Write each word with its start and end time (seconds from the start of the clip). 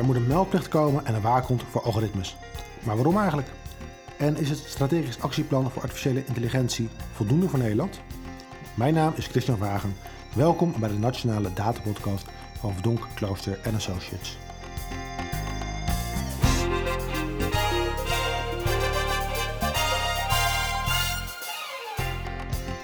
Er 0.00 0.06
moet 0.06 0.16
een 0.16 0.26
meldplicht 0.26 0.68
komen 0.68 1.06
en 1.06 1.14
een 1.14 1.20
waakhond 1.20 1.62
voor 1.70 1.82
algoritmes. 1.82 2.36
Maar 2.82 2.96
waarom 2.96 3.16
eigenlijk? 3.16 3.48
En 4.18 4.36
is 4.36 4.50
het 4.50 4.58
strategisch 4.58 5.20
actieplan 5.20 5.70
voor 5.70 5.82
artificiële 5.82 6.24
intelligentie 6.24 6.88
voldoende 7.12 7.48
voor 7.48 7.58
Nederland? 7.58 8.00
Mijn 8.74 8.94
naam 8.94 9.12
is 9.16 9.26
Christian 9.26 9.58
Wagen. 9.58 9.96
Welkom 10.34 10.74
bij 10.78 10.88
de 10.88 10.98
Nationale 10.98 11.52
Datapodcast 11.52 12.26
van 12.58 12.72
Verdonk, 12.72 13.06
Klooster 13.14 13.58
Associates. 13.74 14.38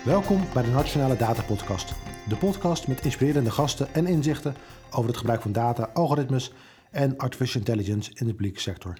Welkom 0.05 0.41
bij 0.53 0.63
de 0.63 0.71
Nationale 0.71 1.17
Data 1.17 1.43
Podcast. 1.43 1.95
De 2.29 2.37
podcast 2.37 2.89
met 2.89 3.05
inspirerende 3.05 3.51
gasten 3.51 3.95
en 3.95 4.07
inzichten 4.07 4.57
over 4.91 5.09
het 5.09 5.17
gebruik 5.17 5.43
van 5.43 5.53
data, 5.53 5.91
algoritmes 5.95 6.53
en 6.97 7.17
artificial 7.17 7.61
intelligence 7.61 8.11
in 8.15 8.27
de 8.27 8.35
publieke 8.35 8.61
sector. 8.61 8.95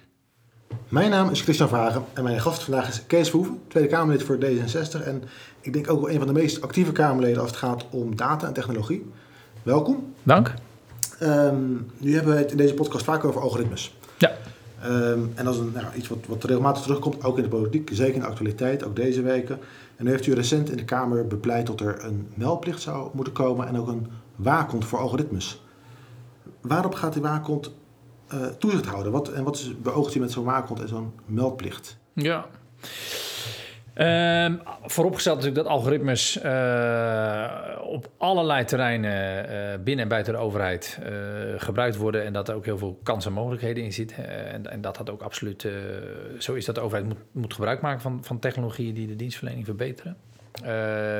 Mijn 0.89 1.09
naam 1.09 1.29
is 1.29 1.41
Christian 1.41 1.67
Vragen 1.67 2.03
en 2.13 2.23
mijn 2.23 2.41
gast 2.41 2.63
vandaag 2.63 2.87
is 2.87 3.05
Kees 3.07 3.29
Verhoeven, 3.29 3.59
Tweede 3.67 3.89
Kamerlid 3.89 4.23
voor 4.23 4.37
D66 4.37 5.03
en 5.05 5.23
ik 5.61 5.73
denk 5.73 5.89
ook 5.89 5.99
wel 5.99 6.09
een 6.09 6.17
van 6.17 6.27
de 6.27 6.33
meest 6.33 6.61
actieve 6.61 6.91
Kamerleden 6.91 7.41
als 7.41 7.49
het 7.49 7.59
gaat 7.59 7.85
om 7.89 8.15
data 8.15 8.47
en 8.47 8.53
technologie. 8.53 9.11
Welkom. 9.63 10.13
Dank. 10.23 10.53
Um, 11.21 11.91
nu 11.97 12.13
hebben 12.13 12.33
we 12.33 12.39
het 12.39 12.51
in 12.51 12.57
deze 12.57 12.73
podcast 12.73 13.03
vaak 13.03 13.23
over 13.23 13.41
algoritmes. 13.41 13.97
Ja. 14.17 14.31
Um, 14.85 15.31
en 15.35 15.45
dat 15.45 15.53
is 15.53 15.59
een, 15.59 15.71
nou, 15.73 15.85
iets 15.95 16.07
wat, 16.07 16.25
wat 16.27 16.43
regelmatig 16.43 16.81
terugkomt, 16.81 17.23
ook 17.23 17.37
in 17.37 17.43
de 17.43 17.49
politiek, 17.49 17.89
zeker 17.93 18.13
in 18.13 18.19
de 18.19 18.27
actualiteit, 18.27 18.83
ook 18.83 18.95
deze 18.95 19.21
weken. 19.21 19.59
En 19.95 20.05
nu 20.05 20.11
heeft 20.11 20.25
u 20.25 20.33
recent 20.33 20.69
in 20.69 20.77
de 20.77 20.85
Kamer 20.85 21.27
bepleit 21.27 21.67
dat 21.67 21.79
er 21.79 22.03
een 22.05 22.27
meldplicht 22.33 22.81
zou 22.81 23.09
moeten 23.13 23.33
komen 23.33 23.67
en 23.67 23.77
ook 23.77 23.87
een 23.87 24.07
waakhond 24.35 24.85
voor 24.85 24.99
algoritmes. 24.99 25.61
Waarop 26.61 26.95
gaat 26.95 27.13
die 27.13 27.21
waakhond 27.21 27.71
uh, 28.33 28.45
toezicht 28.45 28.85
houden? 28.85 29.11
Wat, 29.11 29.29
en 29.31 29.43
wat 29.43 29.55
is, 29.55 29.81
beoogt 29.81 30.15
u 30.15 30.19
met 30.19 30.31
zo'n 30.31 30.43
waakhond 30.43 30.79
en 30.79 30.87
zo'n 30.87 31.13
meldplicht? 31.25 31.97
Ja. 32.13 32.45
Um, 33.99 34.61
vooropgesteld 34.83 35.35
natuurlijk 35.35 35.63
dat 35.63 35.73
algoritmes 35.73 36.43
uh, 36.43 37.51
op 37.81 38.09
allerlei 38.17 38.65
terreinen 38.65 39.49
uh, 39.49 39.83
binnen 39.83 40.03
en 40.03 40.09
buiten 40.09 40.33
de 40.33 40.39
overheid 40.39 40.99
gebruikt 41.57 41.95
worden 41.95 42.23
en 42.23 42.33
dat 42.33 42.49
er 42.49 42.55
ook 42.55 42.65
heel 42.65 42.77
veel 42.77 42.99
kansen 43.03 43.31
en 43.31 43.37
mogelijkheden 43.37 43.83
in 43.83 43.93
zitten. 43.93 44.51
En, 44.51 44.71
en, 44.71 44.81
dat 44.81 44.97
dat 44.97 45.09
ook 45.09 45.21
absoluut 45.21 45.67
zo 46.37 46.53
is 46.53 46.65
dat 46.65 46.75
de 46.75 46.81
overheid 46.81 47.07
moet, 47.07 47.17
moet 47.31 47.53
gebruik 47.53 47.81
maken 47.81 48.01
van, 48.01 48.23
van 48.23 48.39
technologieën 48.39 48.93
die 48.93 49.07
de 49.07 49.15
dienstverlening 49.15 49.65
verbeteren. 49.65 50.17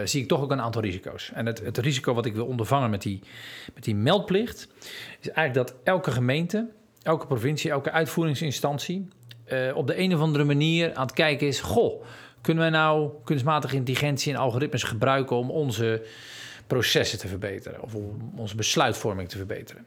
zie 0.04 0.22
ik 0.22 0.28
toch 0.28 0.42
ook 0.42 0.52
een 0.52 0.62
aantal 0.62 0.82
risico's. 0.82 1.32
En 1.34 1.46
het, 1.46 1.60
het 1.60 1.78
risico 1.78 2.14
wat 2.14 2.26
ik 2.26 2.36
wil 2.36 2.46
ondervangen 2.46 2.90
met 2.90 3.02
die, 3.02 3.20
met 3.74 3.84
die 3.84 3.96
meldplicht 3.96 4.68
is 5.20 5.30
eigenlijk 5.30 5.68
dat 5.68 5.78
elke 5.84 6.12
gemeente, 6.12 6.68
elke 7.08 7.28
provincie, 7.28 7.72
elke 7.72 7.92
uitvoeringsinstantie 7.92 9.08
op 9.74 9.88
de 9.88 10.00
een 10.00 10.16
of 10.16 10.22
andere 10.22 10.44
manier 10.44 10.94
aan 10.94 11.06
het 11.06 11.14
kijken 11.14 11.48
is: 11.48 11.62
goh 11.62 12.04
kunnen 12.42 12.64
wij 12.72 12.80
nou 12.80 13.10
kunstmatige 13.24 13.76
intelligentie 13.76 14.34
en 14.34 14.40
algoritmes 14.40 14.84
gebruiken 14.84 15.36
om 15.36 15.52
onze 15.52 16.06
processen 16.68 17.20
te 17.20 17.28
verbeteren 17.28 17.82
of 17.82 17.96
om 17.96 18.32
onze 18.36 18.56
besluitvorming 18.56 19.30
te 19.30 19.38
verbeteren? 19.38 19.86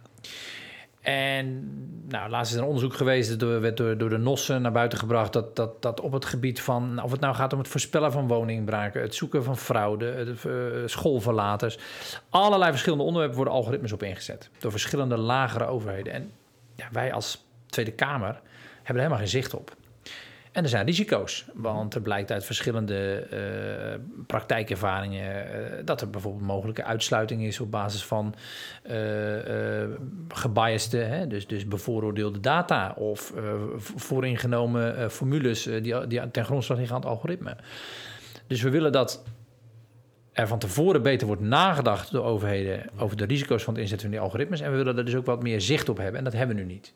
En 1.00 1.70
nou, 2.08 2.30
laatst 2.30 2.50
is 2.50 2.56
er 2.56 2.62
een 2.62 2.68
onderzoek 2.68 2.94
geweest, 2.94 3.38
dat 3.38 3.60
werd 3.60 3.76
door, 3.76 3.98
door 3.98 4.08
de 4.08 4.18
NOSSen 4.18 4.62
naar 4.62 4.72
buiten 4.72 4.98
gebracht, 4.98 5.32
dat, 5.32 5.56
dat, 5.56 5.82
dat 5.82 6.00
op 6.00 6.12
het 6.12 6.24
gebied 6.24 6.60
van, 6.60 7.02
of 7.02 7.10
het 7.10 7.20
nou 7.20 7.34
gaat 7.34 7.52
om 7.52 7.58
het 7.58 7.68
voorspellen 7.68 8.12
van 8.12 8.28
woningbranken, 8.28 9.00
het 9.00 9.14
zoeken 9.14 9.44
van 9.44 9.56
fraude, 9.56 10.36
uh, 10.46 10.52
schoolverlaters, 10.86 11.78
allerlei 12.28 12.70
verschillende 12.70 13.04
onderwerpen 13.04 13.36
worden 13.36 13.54
algoritmes 13.54 13.92
op 13.92 14.02
ingezet 14.02 14.50
door 14.58 14.70
verschillende 14.70 15.16
lagere 15.16 15.66
overheden. 15.66 16.12
En 16.12 16.30
wij 16.92 17.12
als 17.12 17.44
Tweede 17.66 17.92
Kamer 17.92 18.40
hebben 18.76 18.94
er 18.94 18.94
helemaal 18.94 19.18
geen 19.18 19.28
zicht 19.28 19.54
op. 19.54 19.76
En 20.52 20.62
er 20.62 20.68
zijn 20.68 20.86
risico's, 20.86 21.46
want 21.54 21.94
er 21.94 22.00
blijkt 22.00 22.32
uit 22.32 22.44
verschillende 22.44 23.26
uh, 23.32 24.24
praktijkervaringen 24.26 25.46
uh, 25.46 25.78
dat 25.84 26.00
er 26.00 26.10
bijvoorbeeld 26.10 26.46
mogelijke 26.46 26.84
uitsluiting 26.84 27.42
is 27.42 27.60
op 27.60 27.70
basis 27.70 28.04
van 28.04 28.34
uh, 28.90 28.94
gebiasde, 30.28 30.98
hè, 30.98 31.26
dus, 31.26 31.46
dus 31.46 31.68
bevooroordeelde 31.68 32.40
data 32.40 32.94
of 32.96 33.32
vooringenomen 33.76 35.10
formules 35.10 35.62
die, 35.62 36.06
die 36.06 36.30
ten 36.30 36.44
grondslag 36.44 36.78
liggen 36.78 36.96
aan 36.96 37.02
het 37.02 37.10
algoritme. 37.10 37.56
Dus 38.46 38.62
we 38.62 38.70
willen 38.70 38.92
dat 38.92 39.22
van 40.48 40.58
tevoren 40.58 41.02
beter 41.02 41.26
wordt 41.26 41.42
nagedacht 41.42 42.12
door 42.12 42.24
overheden 42.24 42.86
over 42.98 43.16
de 43.16 43.24
risico's 43.24 43.62
van 43.62 43.74
het 43.74 43.82
inzetten 43.82 44.08
van 44.08 44.16
die 44.16 44.26
algoritmes. 44.26 44.60
En 44.60 44.70
we 44.70 44.76
willen 44.76 44.98
er 44.98 45.04
dus 45.04 45.14
ook 45.14 45.26
wat 45.26 45.42
meer 45.42 45.60
zicht 45.60 45.88
op 45.88 45.96
hebben 45.96 46.18
en 46.18 46.24
dat 46.24 46.32
hebben 46.32 46.56
we 46.56 46.62
nu 46.62 46.68
niet. 46.68 46.92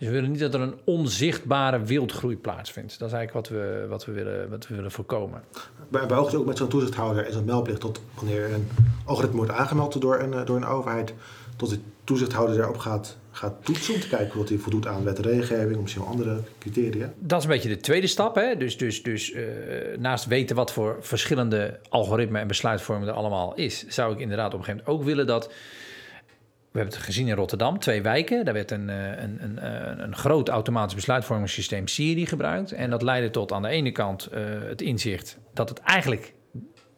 Dus 0.00 0.08
we 0.08 0.14
willen 0.14 0.30
niet 0.30 0.40
dat 0.40 0.54
er 0.54 0.60
een 0.60 0.78
onzichtbare 0.84 1.82
wildgroei 1.82 2.36
plaatsvindt. 2.36 2.98
Dat 2.98 3.08
is 3.08 3.14
eigenlijk 3.14 3.46
wat 3.46 3.58
we, 3.58 3.86
wat 3.88 4.04
we, 4.04 4.12
willen, 4.12 4.50
wat 4.50 4.68
we 4.68 4.74
willen 4.74 4.90
voorkomen. 4.90 5.42
Beoogt 5.88 6.34
ook 6.34 6.46
met 6.46 6.56
zo'n 6.56 6.68
toezichthouder 6.68 7.26
en 7.26 7.32
zo'n 7.32 7.44
meldplicht 7.44 7.80
tot 7.80 8.00
wanneer 8.14 8.52
een 8.52 8.68
algoritme 9.04 9.36
wordt 9.36 9.52
aangemeld 9.52 10.00
door 10.00 10.20
een, 10.20 10.44
door 10.44 10.56
een 10.56 10.66
overheid, 10.66 11.14
tot 11.60 11.70
de 11.70 11.78
toezichthouder 12.04 12.56
daarop 12.56 12.78
gaat, 12.78 13.16
gaat 13.30 13.64
toetsen 13.64 13.94
om 13.94 14.00
te 14.00 14.08
kijken 14.08 14.40
of 14.40 14.48
hij 14.48 14.58
voldoet 14.58 14.86
aan 14.86 15.04
wet 15.04 15.18
en 15.18 15.24
regelgeving 15.24 15.74
of 15.74 15.82
misschien 15.82 16.04
andere 16.04 16.40
criteria? 16.58 17.12
Dat 17.18 17.38
is 17.38 17.44
een 17.44 17.50
beetje 17.50 17.68
de 17.68 17.76
tweede 17.76 18.06
stap. 18.06 18.34
Hè? 18.34 18.56
Dus, 18.56 18.78
dus, 18.78 19.02
dus 19.02 19.32
uh, 19.32 19.42
naast 19.98 20.26
weten 20.26 20.56
wat 20.56 20.72
voor 20.72 20.96
verschillende 21.00 21.80
algoritmen 21.88 22.40
en 22.40 22.46
besluitvorming 22.46 23.10
er 23.10 23.16
allemaal 23.16 23.54
is, 23.54 23.86
zou 23.88 24.12
ik 24.12 24.20
inderdaad 24.20 24.54
op 24.54 24.58
een 24.58 24.64
gegeven 24.64 24.84
moment 24.86 25.00
ook 25.00 25.06
willen 25.08 25.26
dat 25.26 25.52
we 26.70 26.78
hebben 26.78 26.96
het 26.96 27.04
gezien 27.04 27.28
in 27.28 27.34
Rotterdam, 27.34 27.78
twee 27.78 28.02
wijken. 28.02 28.44
Daar 28.44 28.54
werd 28.54 28.70
een, 28.70 28.90
eh, 28.90 29.22
een, 29.22 29.38
een, 29.42 29.58
eh, 29.58 30.04
een 30.04 30.16
groot 30.16 30.48
automatisch 30.48 30.94
besluitvormingssysteem 30.94 31.88
Siri 31.88 32.26
gebruikt. 32.26 32.72
En 32.72 32.90
dat 32.90 33.02
leidde 33.02 33.30
tot 33.30 33.52
aan 33.52 33.62
de 33.62 33.68
ene 33.68 33.92
kant 33.92 34.28
uh, 34.32 34.40
het 34.68 34.82
inzicht 34.82 35.38
dat 35.54 35.68
het 35.68 35.78
eigenlijk 35.78 36.34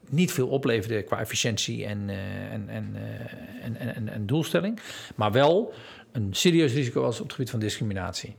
niet 0.09 0.33
veel 0.33 0.49
opleverde 0.49 1.03
qua 1.03 1.19
efficiëntie 1.19 1.87
en, 1.87 2.09
uh, 2.09 2.53
en, 2.53 2.69
en, 2.69 2.97
en, 3.63 3.77
en, 3.77 4.09
en, 4.09 4.27
doelstelling. 4.27 4.81
Maar 5.15 5.33
wel 5.33 5.73
een 6.13 6.29
serieus 6.31 6.73
risico 6.73 7.01
was 7.01 7.21
op 7.21 7.25
het 7.25 7.33
gebied 7.33 7.51
van 7.51 7.61
discriminatie 7.61 8.37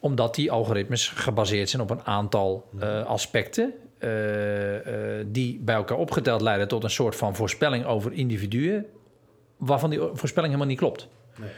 omdat 0.00 0.34
die 0.34 0.50
algoritmes 0.50 1.08
gebaseerd 1.08 1.68
zijn 1.68 1.82
op 1.82 1.90
een 1.90 2.04
aantal 2.04 2.68
uh, 2.80 3.04
aspecten. 3.04 3.74
Uh, 3.98 4.74
uh, 4.74 5.24
die 5.26 5.60
bij 5.60 5.74
elkaar 5.74 5.96
opgeteld 5.96 6.40
leiden 6.40 6.68
tot 6.68 6.84
een 6.84 6.90
soort 6.90 7.16
van 7.16 7.36
voorspelling 7.36 7.84
over 7.84 8.12
individuen 8.12 8.86
waarvan 9.56 9.90
die 9.90 9.98
voorspelling 9.98 10.52
helemaal 10.52 10.66
niet 10.66 10.78
klopt. 10.78 11.08
Nee. 11.38 11.50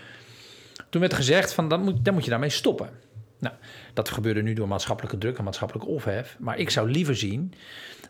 Toen 0.89 1.01
werd 1.01 1.15
gezegd 1.15 1.53
van 1.53 1.69
dan 1.69 1.83
moet, 1.83 2.05
dan 2.05 2.15
moet 2.15 2.25
je 2.25 2.31
daarmee 2.31 2.51
stoppen. 2.51 2.91
Nou, 3.41 3.55
dat 3.95 4.09
gebeurde 4.09 4.43
nu 4.43 4.53
door 4.53 4.69
maatschappelijke 4.69 5.19
druk 5.19 5.39
en 5.39 5.45
maatschappelijke 5.45 5.89
ophef. 5.89 6.37
Maar 6.39 6.59
ik 6.59 6.71
zou 6.71 6.91
liever 6.91 7.17
zien 7.17 7.53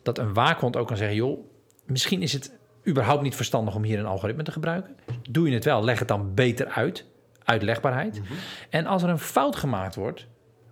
dat 0.03 0.19
een 0.19 0.35
waakhond 0.35 0.77
ook 0.77 0.87
kan 0.87 0.97
zeggen: 0.97 1.17
joh, 1.17 1.39
misschien 1.85 2.23
is 2.23 2.33
het 2.33 2.59
überhaupt 2.87 3.23
niet 3.23 3.35
verstandig 3.35 3.75
om 3.75 3.83
hier 3.83 3.99
een 3.99 4.07
algoritme 4.07 4.43
te 4.43 4.53
gebruiken. 4.53 4.97
Doe 5.31 5.49
je 5.49 5.55
het 5.55 5.65
wel, 5.65 5.85
leg 5.85 5.99
het 5.99 6.09
dan 6.09 6.35
beter 6.35 6.67
uit. 6.67 7.05
Uitlegbaarheid. 7.45 8.21
Mhm. 8.21 8.33
En 8.71 8.87
als 8.87 9.03
er 9.03 9.09
een 9.09 9.19
fout 9.19 9.57
gemaakt 9.57 9.95
wordt, 9.95 10.27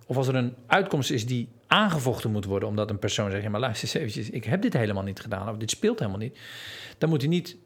of 0.05 0.17
als 0.17 0.27
er 0.27 0.35
een 0.35 0.55
uitkomst 0.67 1.11
is 1.11 1.25
die 1.25 1.49
aangevochten 1.67 2.31
moet 2.31 2.45
worden, 2.45 2.69
omdat 2.69 2.89
een 2.89 2.99
persoon 2.99 3.31
zegt: 3.31 3.43
ja, 3.43 3.49
maar 3.49 3.59
luister 3.59 3.83
eens 3.83 3.97
eventjes, 3.97 4.29
ik 4.29 4.43
heb 4.43 4.61
dit 4.61 4.73
helemaal 4.73 5.03
niet 5.03 5.19
gedaan, 5.19 5.49
of 5.49 5.57
dit 5.57 5.69
speelt 5.69 5.99
helemaal 5.99 6.19
niet. 6.19 6.39
Dan 6.97 7.09
moet 7.09 7.21
hij 7.21 7.29
niet 7.29 7.57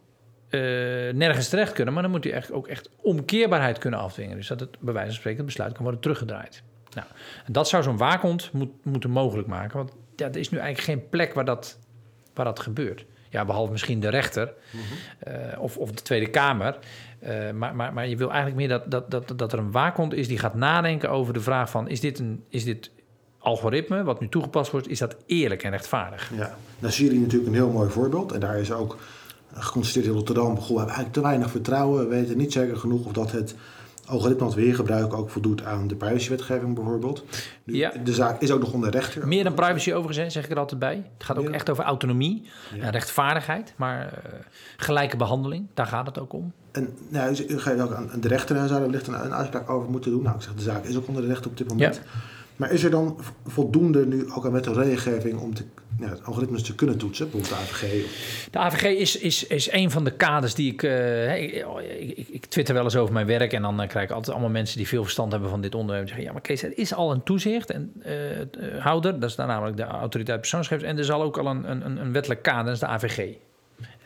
uh, 0.49 1.13
nergens 1.13 1.49
terecht 1.49 1.73
kunnen. 1.73 1.93
Maar 1.93 2.03
dan 2.03 2.11
moet 2.11 2.23
hij 2.23 2.33
echt, 2.33 2.51
ook 2.51 2.67
echt 2.67 2.89
omkeerbaarheid 3.01 3.77
kunnen 3.77 3.99
afdwingen. 3.99 4.37
Dus 4.37 4.47
dat 4.47 4.59
het 4.59 4.79
bij 4.79 4.93
wijze 4.93 5.09
van 5.09 5.17
spreken 5.17 5.37
het 5.37 5.47
besluit 5.47 5.73
kan 5.73 5.83
worden 5.83 6.01
teruggedraaid. 6.01 6.63
Nou, 6.95 7.07
en 7.45 7.53
dat 7.53 7.67
zou 7.67 7.83
zo'n 7.83 7.97
waakhond 7.97 8.49
moet, 8.53 8.71
moeten 8.83 9.09
mogelijk 9.09 9.47
maken. 9.47 9.77
Want 9.77 9.91
ja, 10.15 10.27
er 10.27 10.37
is 10.37 10.49
nu 10.49 10.57
eigenlijk 10.57 10.87
geen 10.87 11.09
plek 11.09 11.33
waar 11.33 11.45
dat, 11.45 11.77
waar 12.33 12.45
dat 12.45 12.59
gebeurt. 12.59 13.05
Ja, 13.29 13.45
behalve 13.45 13.71
misschien 13.71 13.99
de 13.99 14.09
rechter 14.09 14.53
uh, 15.27 15.33
of, 15.59 15.77
of 15.77 15.91
de 15.91 16.01
Tweede 16.01 16.29
Kamer. 16.29 16.77
Uh, 17.23 17.51
maar, 17.51 17.75
maar, 17.75 17.93
maar 17.93 18.07
je 18.07 18.17
wil 18.17 18.27
eigenlijk 18.27 18.57
meer 18.57 18.67
dat, 18.67 18.91
dat, 18.91 19.11
dat, 19.11 19.37
dat 19.37 19.53
er 19.53 19.59
een 19.59 19.71
waakhond 19.71 20.13
is 20.13 20.27
die 20.27 20.37
gaat 20.37 20.55
nadenken 20.55 21.09
over 21.09 21.33
de 21.33 21.41
vraag 21.41 21.69
van... 21.69 21.87
is 21.87 21.99
dit, 21.99 22.19
een, 22.19 22.43
is 22.49 22.63
dit 22.63 22.91
algoritme 23.39 24.03
wat 24.03 24.19
nu 24.19 24.29
toegepast 24.29 24.71
wordt, 24.71 24.89
is 24.89 24.99
dat 24.99 25.15
eerlijk 25.25 25.63
en 25.63 25.71
rechtvaardig? 25.71 26.31
Ja, 26.35 26.57
nou 26.79 26.93
Siri 26.93 27.19
natuurlijk 27.19 27.47
een 27.47 27.55
heel 27.55 27.71
mooi 27.71 27.89
voorbeeld. 27.89 28.31
En 28.31 28.39
daar 28.39 28.59
is 28.59 28.71
ook 28.71 28.97
geconstateerd 29.53 30.05
in 30.05 30.11
Rotterdam, 30.11 30.55
we 30.55 30.61
hebben 30.61 30.77
eigenlijk 30.77 31.13
te 31.13 31.21
weinig 31.21 31.49
vertrouwen. 31.49 32.09
We 32.09 32.15
weten 32.15 32.37
niet 32.37 32.51
zeker 32.53 32.77
genoeg 32.77 33.05
of 33.05 33.11
dat 33.11 33.31
het 33.31 33.55
algoritme 34.05 34.53
we 34.53 34.61
hier 34.61 34.75
gebruiken 34.75 35.17
ook 35.17 35.29
voldoet 35.29 35.63
aan 35.63 35.87
de 35.87 35.95
privacywetgeving 35.95 36.75
bijvoorbeeld. 36.75 37.23
Nu, 37.63 37.75
ja. 37.75 37.91
De 38.03 38.13
zaak 38.13 38.41
is 38.41 38.51
ook 38.51 38.59
nog 38.59 38.73
onder 38.73 38.89
rechter. 38.89 39.27
Meer 39.27 39.43
dan 39.43 39.53
privacy 39.53 39.93
overigens, 39.93 40.33
zeg 40.33 40.43
ik 40.45 40.51
er 40.51 40.59
altijd 40.59 40.79
bij. 40.79 40.95
Het 41.13 41.23
gaat 41.23 41.37
ook 41.37 41.49
echt 41.49 41.69
over 41.69 41.83
autonomie 41.83 42.49
en 42.79 42.91
rechtvaardigheid, 42.91 43.73
maar 43.75 44.05
uh, 44.05 44.33
gelijke 44.77 45.17
behandeling, 45.17 45.67
daar 45.73 45.87
gaat 45.87 46.05
het 46.05 46.19
ook 46.19 46.33
om. 46.33 46.51
En 46.71 46.97
nou, 47.09 47.45
u 47.47 47.59
geeft 47.59 47.81
ook 47.81 47.93
aan 47.93 48.09
de 48.19 48.27
rechter 48.27 48.67
zou 48.67 48.83
er 48.83 48.89
licht 48.89 49.07
een, 49.07 49.25
een 49.25 49.33
uitspraak 49.33 49.69
over 49.69 49.89
moeten 49.89 50.11
doen. 50.11 50.23
Nou, 50.23 50.35
ik 50.35 50.41
zeg, 50.41 50.53
de 50.53 50.61
zaak 50.61 50.83
is 50.83 50.97
ook 50.97 51.07
onder 51.07 51.21
de 51.21 51.27
rechter 51.27 51.51
op 51.51 51.57
dit 51.57 51.67
moment. 51.67 51.95
Ja. 51.95 52.01
Maar 52.55 52.71
is 52.71 52.83
er 52.83 52.91
dan 52.91 53.17
voldoende 53.45 54.05
nu 54.05 54.31
ook 54.31 54.45
aan 54.45 54.51
wet 54.51 54.67
en 54.67 54.73
regelgeving 54.73 55.39
om 55.39 55.53
te, 55.53 55.63
ja, 55.99 56.09
het 56.09 56.23
algoritmes 56.23 56.63
te 56.63 56.75
kunnen 56.75 56.97
toetsen? 56.97 57.29
Bijvoorbeeld 57.29 57.59
de 57.59 57.73
AVG? 57.73 58.05
De 58.51 58.59
AVG 58.59 58.83
is, 58.83 59.17
is, 59.17 59.47
is 59.47 59.71
een 59.71 59.91
van 59.91 60.03
de 60.03 60.11
kaders 60.11 60.53
die 60.53 60.73
ik, 60.73 60.83
uh, 60.83 61.43
ik, 61.43 61.51
ik, 62.17 62.27
ik, 62.27 62.45
twitter 62.45 62.73
wel 62.73 62.83
eens 62.83 62.95
over 62.95 63.13
mijn 63.13 63.25
werk 63.25 63.53
en 63.53 63.61
dan 63.61 63.81
uh, 63.81 63.87
krijg 63.87 64.05
ik 64.05 64.11
altijd 64.11 64.31
allemaal 64.31 64.51
mensen 64.51 64.77
die 64.77 64.87
veel 64.87 65.03
verstand 65.03 65.31
hebben 65.31 65.49
van 65.49 65.61
dit 65.61 65.75
onderwerp. 65.75 66.07
zeggen, 66.07 66.25
ja, 66.25 66.31
maar 66.31 66.41
Kees, 66.41 66.63
er 66.63 66.77
is 66.77 66.93
al 66.93 67.11
een 67.11 67.23
toezicht 67.23 67.69
en 67.69 67.93
uh, 68.05 68.81
houder, 68.81 69.19
dat 69.19 69.29
is 69.29 69.35
dan 69.35 69.47
namelijk 69.47 69.77
de 69.77 69.83
autoriteit 69.83 70.39
persoonsgegevens, 70.39 70.91
en 70.91 70.97
er 70.97 71.05
zal 71.05 71.21
ook 71.21 71.37
al 71.37 71.45
een, 71.45 71.71
een, 71.71 71.97
een 72.01 72.11
wettelijk 72.11 72.41
kader, 72.41 72.65
dat 72.65 72.73
is 72.73 72.79
de 72.79 72.87
AVG. 72.87 73.33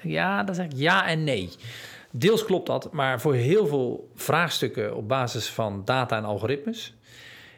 Ja, 0.01 0.43
dan 0.43 0.55
zeg 0.55 0.65
ik 0.65 0.71
ja 0.75 1.07
en 1.07 1.23
nee. 1.23 1.49
Deels 2.11 2.45
klopt 2.45 2.67
dat, 2.67 2.91
maar 2.91 3.21
voor 3.21 3.33
heel 3.33 3.67
veel 3.67 4.09
vraagstukken 4.15 4.95
op 4.95 5.07
basis 5.07 5.49
van 5.49 5.81
data 5.85 6.17
en 6.17 6.25
algoritmes 6.25 6.96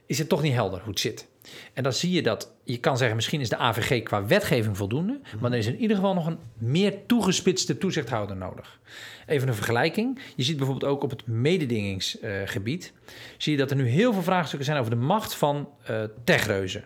is 0.09 0.17
het 0.17 0.29
toch 0.29 0.41
niet 0.41 0.53
helder 0.53 0.79
hoe 0.79 0.89
het 0.89 0.99
zit. 0.99 1.27
En 1.73 1.83
dan 1.83 1.93
zie 1.93 2.11
je 2.11 2.21
dat, 2.21 2.53
je 2.63 2.77
kan 2.77 2.97
zeggen, 2.97 3.15
misschien 3.15 3.41
is 3.41 3.49
de 3.49 3.57
AVG 3.57 4.03
qua 4.03 4.25
wetgeving 4.25 4.77
voldoende, 4.77 5.19
maar 5.39 5.51
er 5.51 5.57
is 5.57 5.65
in 5.65 5.77
ieder 5.77 5.95
geval 5.95 6.13
nog 6.13 6.25
een 6.25 6.39
meer 6.57 7.05
toegespitste 7.05 7.77
toezichthouder 7.77 8.35
nodig. 8.35 8.79
Even 9.25 9.47
een 9.47 9.53
vergelijking. 9.53 10.19
Je 10.35 10.43
ziet 10.43 10.57
bijvoorbeeld 10.57 10.91
ook 10.91 11.03
op 11.03 11.09
het 11.09 11.27
mededingingsgebied, 11.27 12.93
zie 13.37 13.51
je 13.51 13.57
dat 13.57 13.71
er 13.71 13.75
nu 13.75 13.87
heel 13.87 14.13
veel 14.13 14.21
vraagstukken 14.21 14.65
zijn 14.65 14.79
over 14.79 14.91
de 14.91 14.97
macht 14.97 15.35
van 15.35 15.69
uh, 15.89 16.03
techreuzen. 16.23 16.83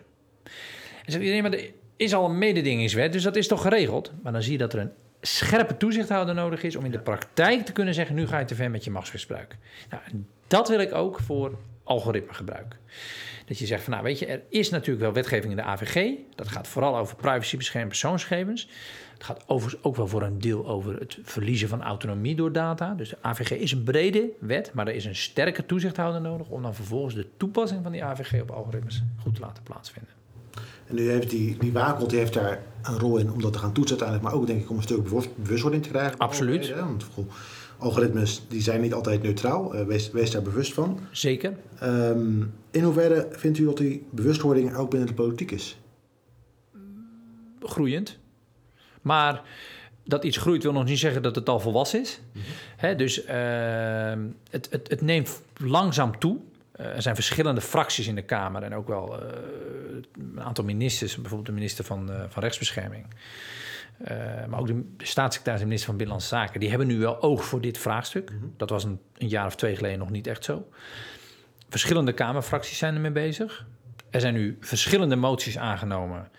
En 1.06 1.12
zegt 1.12 1.24
iedereen, 1.24 1.44
maar 1.44 1.54
er 1.54 1.72
is 1.96 2.14
al 2.14 2.26
een 2.26 2.38
mededingingswet, 2.38 3.14
dus 3.14 3.24
dat 3.24 3.36
is 3.36 3.48
toch 3.48 3.62
geregeld? 3.62 4.12
Maar 4.24 4.32
dan 4.32 4.44
zie 4.44 4.52
je 4.52 4.58
dat 4.58 4.74
er 4.74 4.80
een 4.80 4.92
scherpe 5.22 5.78
toezichthouder 5.78 6.36
nodig 6.36 6.64
is 6.64 6.76
om 6.76 6.86
in 6.86 6.92
de 6.92 7.00
praktijk 7.00 7.66
te 7.66 7.72
kunnen 7.72 7.94
zeggen: 7.94 8.16
nu 8.16 8.28
ga 8.28 8.40
je 8.40 8.46
te 8.46 8.56
ver 8.56 8.72
met 8.72 8.84
je 8.84 8.92
machtsmisbruik. 8.92 9.58
Nou, 9.90 10.04
dat 10.48 10.70
wil 10.70 10.80
ik 10.80 10.94
ook 10.94 11.20
voor 11.20 11.58
algoritmegebruik. 11.84 12.78
Dat 13.46 13.60
je 13.60 13.66
zegt 13.66 13.84
van 13.84 13.92
nou 13.94 14.04
weet 14.06 14.20
je, 14.20 14.26
er 14.26 14.42
is 14.50 14.70
natuurlijk 14.70 15.00
wel 15.00 15.14
wetgeving 15.14 15.52
in 15.52 15.58
de 15.58 15.64
AVG. 15.64 16.12
Dat 16.36 16.48
gaat 16.48 16.68
vooral 16.68 16.98
over 16.98 17.16
privacybescherming 17.16 17.92
persoonsgegevens. 17.92 18.70
Het 19.14 19.24
gaat 19.24 19.44
overigens 19.48 19.84
ook 19.84 19.96
wel 19.96 20.08
voor 20.08 20.22
een 20.22 20.40
deel 20.40 20.68
over 20.68 21.00
het 21.00 21.18
verliezen 21.24 21.70
van 21.70 21.84
autonomie 21.84 22.36
door 22.36 22.52
data. 22.52 22.94
Dus 22.94 23.10
de 23.10 23.18
AVG 23.22 23.52
is 23.52 23.72
een 23.72 23.84
brede 23.84 24.30
wet, 24.40 24.74
maar 24.74 24.88
er 24.88 24.96
is 24.96 25.06
een 25.06 25.16
sterke 25.16 25.66
toezichthouder 25.66 26.22
nodig 26.22 26.50
om 26.50 26.62
dan 26.62 26.76
vervolgens 26.76 27.16
de 27.16 27.28
toepassing 27.38 27.84
van 27.84 27.92
die 27.92 28.04
AVG 28.04 28.42
op 28.42 28.52
algoritmes 28.52 29.04
goed 29.22 29.36
te 29.36 29.42
laten 29.42 29.64
plaatsvinden. 29.64 30.23
En 30.88 30.96
nu 30.96 31.10
heeft 31.10 31.30
die, 31.30 31.58
die 31.58 31.72
die 32.08 32.18
heeft 32.18 32.34
daar 32.34 32.64
een 32.82 33.00
rol 33.00 33.18
in 33.18 33.32
om 33.32 33.42
dat 33.42 33.54
te 33.54 33.60
gaan 33.60 33.74
toetsen 33.74 34.00
uiteindelijk, 34.00 34.30
maar 34.30 34.42
ook 34.42 34.48
denk 34.48 34.62
ik 34.62 34.70
om 34.70 34.78
een 34.78 34.84
stuk 34.84 35.04
bewustwording 35.36 35.84
te 35.84 35.90
krijgen. 35.90 36.18
Absoluut. 36.18 36.68
Hè? 36.68 36.76
Want 36.76 37.06
algoritmes 37.78 38.46
die 38.48 38.62
zijn 38.62 38.82
niet 38.82 38.94
altijd 38.94 39.24
neutraal. 39.24 39.76
Uh, 39.76 39.86
wees, 39.86 40.12
wees, 40.12 40.32
daar 40.32 40.42
bewust 40.42 40.74
van. 40.74 41.00
Zeker. 41.12 41.54
Um, 41.84 42.54
in 42.72 42.84
hoeverre 42.84 43.28
vindt 43.32 43.58
u 43.58 43.66
dat 43.66 43.78
die 43.78 44.06
bewustwording 44.10 44.76
ook 44.76 44.90
binnen 44.90 45.08
de 45.08 45.14
politiek 45.14 45.52
is? 45.52 45.78
Groeiend. 47.60 48.18
Maar 49.02 49.42
dat 50.04 50.24
iets 50.24 50.38
groeit 50.38 50.64
wil 50.64 50.72
nog 50.72 50.86
niet 50.86 51.00
zeggen 51.00 51.22
dat 51.22 51.36
het 51.36 51.50
al 51.50 51.60
volwassen 51.60 52.02
is. 52.02 52.22
Mm 52.34 52.42
dus 52.98 53.26
uh, 53.26 53.32
het, 54.50 54.68
het, 54.70 54.90
het 54.90 55.02
neemt 55.02 55.42
langzaam 55.58 56.20
toe. 56.20 56.38
Uh, 56.80 56.86
er 56.86 57.02
zijn 57.02 57.16
verschillende 57.16 57.62
fracties 57.62 58.08
in 58.08 58.16
de 58.16 58.22
Kamer 58.22 58.64
en 58.64 58.76
ook 58.76 58.88
wel 58.88 59.20
uh, 59.20 59.26
een 60.18 60.42
aantal 60.42 60.64
ministers, 60.64 61.16
bijvoorbeeld 61.16 61.46
de 61.46 61.54
minister 61.54 61.86
van, 61.86 62.12
uh, 62.12 62.24
van 62.28 62.44
Rechtsbescherming. 62.44 63.06
maar 64.50 64.60
ook 64.60 64.68
de, 64.68 64.84
de, 64.98 65.06
staatssecretaris 65.06 65.62
en 65.62 65.68
minister 65.68 65.90
van 65.90 65.98
Binnenlandse 65.98 66.36
Zaken, 66.36 66.60
die 66.60 66.70
hebben 66.70 66.88
nu 66.88 66.98
wel 66.98 67.22
oog 67.22 67.46
voor 67.46 67.62
dit 67.62 67.78
vraagstuk. 67.78 68.32
Mm 68.32 68.40
-hmm. 68.40 68.54
Dat 68.58 68.70
was 68.70 68.84
een, 68.84 69.00
een, 69.18 69.28
jaar 69.28 69.46
of 69.46 69.56
twee 69.56 69.76
geleden 69.76 70.00
nog 70.00 70.10
niet 70.10 70.28
echt 70.28 70.44
zo. 70.44 70.68
Verschillende 71.70 72.14
Kamerfracties 72.14 72.78
zijn 72.78 72.96
ermee 72.96 73.12
bezig. 73.12 73.66
Er 74.10 74.22
zijn 74.22 74.34
nu 74.34 74.58
verschillende 74.60 75.16
moties 75.16 75.58
aangenomen 75.58 76.30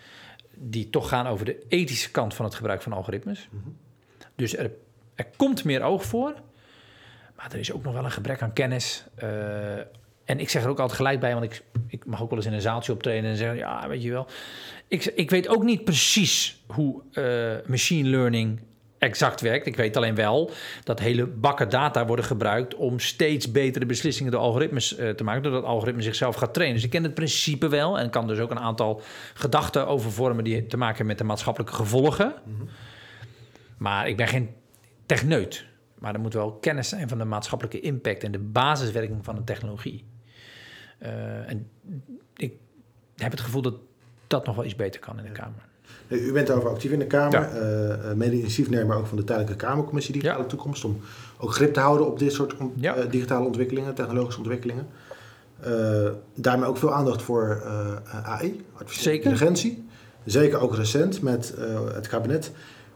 die 0.56 0.90
toch 0.90 1.08
gaan 1.08 1.26
over 1.26 1.44
de 1.44 1.64
ethische 1.68 2.10
kant 2.10 2.34
van 2.34 2.44
het 2.44 2.54
gebruik 2.54 2.82
van 2.82 2.92
algoritmes. 2.92 3.48
Mm 3.50 3.60
-hmm. 3.62 3.76
Dus 4.34 4.56
er, 4.56 4.70
er 5.14 5.26
komt 5.36 5.64
meer 5.64 5.82
oog 5.82 6.04
voor. 6.04 6.34
Maar 7.36 7.52
er 7.52 7.58
is 7.58 7.72
ook 7.72 7.82
nog 7.82 7.92
wel 7.92 8.04
een 8.04 8.10
gebrek 8.10 8.42
aan 8.42 8.52
kennis. 8.52 9.04
Uh, 9.22 9.30
en 10.24 10.40
ik 10.40 10.50
zeg 10.50 10.62
er 10.62 10.68
ook 10.68 10.78
altijd 10.78 10.96
gelijk 10.96 11.20
bij, 11.20 11.32
want 11.32 11.44
ik, 11.44 11.62
ik 11.86 12.06
mag 12.06 12.22
ook 12.22 12.28
wel 12.28 12.38
eens 12.38 12.46
in 12.46 12.52
een 12.52 12.60
zaaltje 12.60 12.92
optreden 12.92 13.30
en 13.30 13.36
zeggen: 13.36 13.56
Ja, 13.56 13.88
weet 13.88 14.02
je 14.02 14.10
wel. 14.10 14.26
Ik, 14.88 15.04
ik 15.04 15.30
weet 15.30 15.48
ook 15.48 15.62
niet 15.62 15.84
precies 15.84 16.62
hoe 16.66 17.02
uh, 17.12 17.68
machine 17.68 18.08
learning 18.08 18.60
exact 18.98 19.40
werkt. 19.40 19.66
Ik 19.66 19.76
weet 19.76 19.96
alleen 19.96 20.14
wel 20.14 20.50
dat 20.84 21.00
hele 21.00 21.26
bakken 21.26 21.68
data 21.68 22.06
worden 22.06 22.24
gebruikt 22.24 22.74
om 22.74 22.98
steeds 22.98 23.50
betere 23.50 23.86
beslissingen 23.86 24.32
door 24.32 24.40
algoritmes 24.40 24.98
uh, 24.98 25.10
te 25.10 25.24
maken, 25.24 25.42
doordat 25.42 25.62
het 25.62 25.70
algoritme 25.70 26.02
zichzelf 26.02 26.34
gaat 26.34 26.54
trainen. 26.54 26.76
Dus 26.76 26.84
ik 26.84 26.90
ken 26.90 27.02
het 27.02 27.14
principe 27.14 27.68
wel 27.68 27.98
en 27.98 28.10
kan 28.10 28.26
dus 28.26 28.38
ook 28.38 28.50
een 28.50 28.58
aantal 28.58 29.02
gedachten 29.34 29.86
over 29.86 30.12
vormen 30.12 30.44
die 30.44 30.66
te 30.66 30.76
maken 30.76 30.96
hebben 30.96 31.06
met 31.06 31.18
de 31.18 31.24
maatschappelijke 31.24 31.74
gevolgen. 31.74 32.34
Mm 32.44 32.56
-hmm. 32.58 32.68
Maar 33.78 34.08
ik 34.08 34.16
ben 34.16 34.28
geen 34.28 34.50
techneut. 35.06 35.64
Maar 35.98 36.14
er 36.14 36.20
moet 36.20 36.34
wel 36.34 36.52
kennis 36.52 36.88
zijn 36.88 37.08
van 37.08 37.18
de 37.18 37.24
maatschappelijke 37.24 37.80
impact 37.80 38.22
en 38.22 38.32
de 38.32 38.38
basiswerking 38.38 39.24
van 39.24 39.34
de 39.34 39.44
technologie. 39.44 40.04
Uh, 41.04 41.50
en 41.50 41.68
ik 42.36 42.52
heb 43.16 43.30
het 43.30 43.40
gevoel 43.40 43.62
dat 43.62 43.74
dat 44.26 44.46
nog 44.46 44.56
wel 44.56 44.64
iets 44.64 44.76
beter 44.76 45.00
kan 45.00 45.18
in 45.18 45.24
de 45.24 45.30
Kamer. 45.30 45.66
U 46.08 46.32
bent 46.32 46.46
daarover 46.46 46.70
actief 46.70 46.90
in 46.90 46.98
de 46.98 47.06
Kamer, 47.06 47.40
ja. 47.40 48.08
uh, 48.08 48.12
mede 48.12 48.36
initiatiefnemer 48.36 48.96
ook 48.96 49.06
van 49.06 49.16
de 49.16 49.24
tijdelijke 49.24 49.56
Kamercommissie 49.56 50.12
Digitale 50.12 50.42
ja. 50.42 50.48
Toekomst, 50.48 50.84
om 50.84 51.00
ook 51.38 51.54
grip 51.54 51.74
te 51.74 51.80
houden 51.80 52.06
op 52.06 52.18
dit 52.18 52.32
soort 52.32 52.54
ja. 52.74 52.96
uh, 52.96 53.10
digitale 53.10 53.46
ontwikkelingen, 53.46 53.94
technologische 53.94 54.40
ontwikkelingen. 54.40 54.86
Uh, 55.66 56.08
daarmee 56.34 56.68
ook 56.68 56.76
veel 56.76 56.94
aandacht 56.94 57.22
voor 57.22 57.62
AI, 58.22 58.64
artificiële 58.72 59.16
intelligentie. 59.16 59.84
Zeker 60.24 60.58
ook 60.58 60.76
recent 60.76 61.22
met 61.22 61.54
het 61.92 62.06
kabinet, 62.06 62.52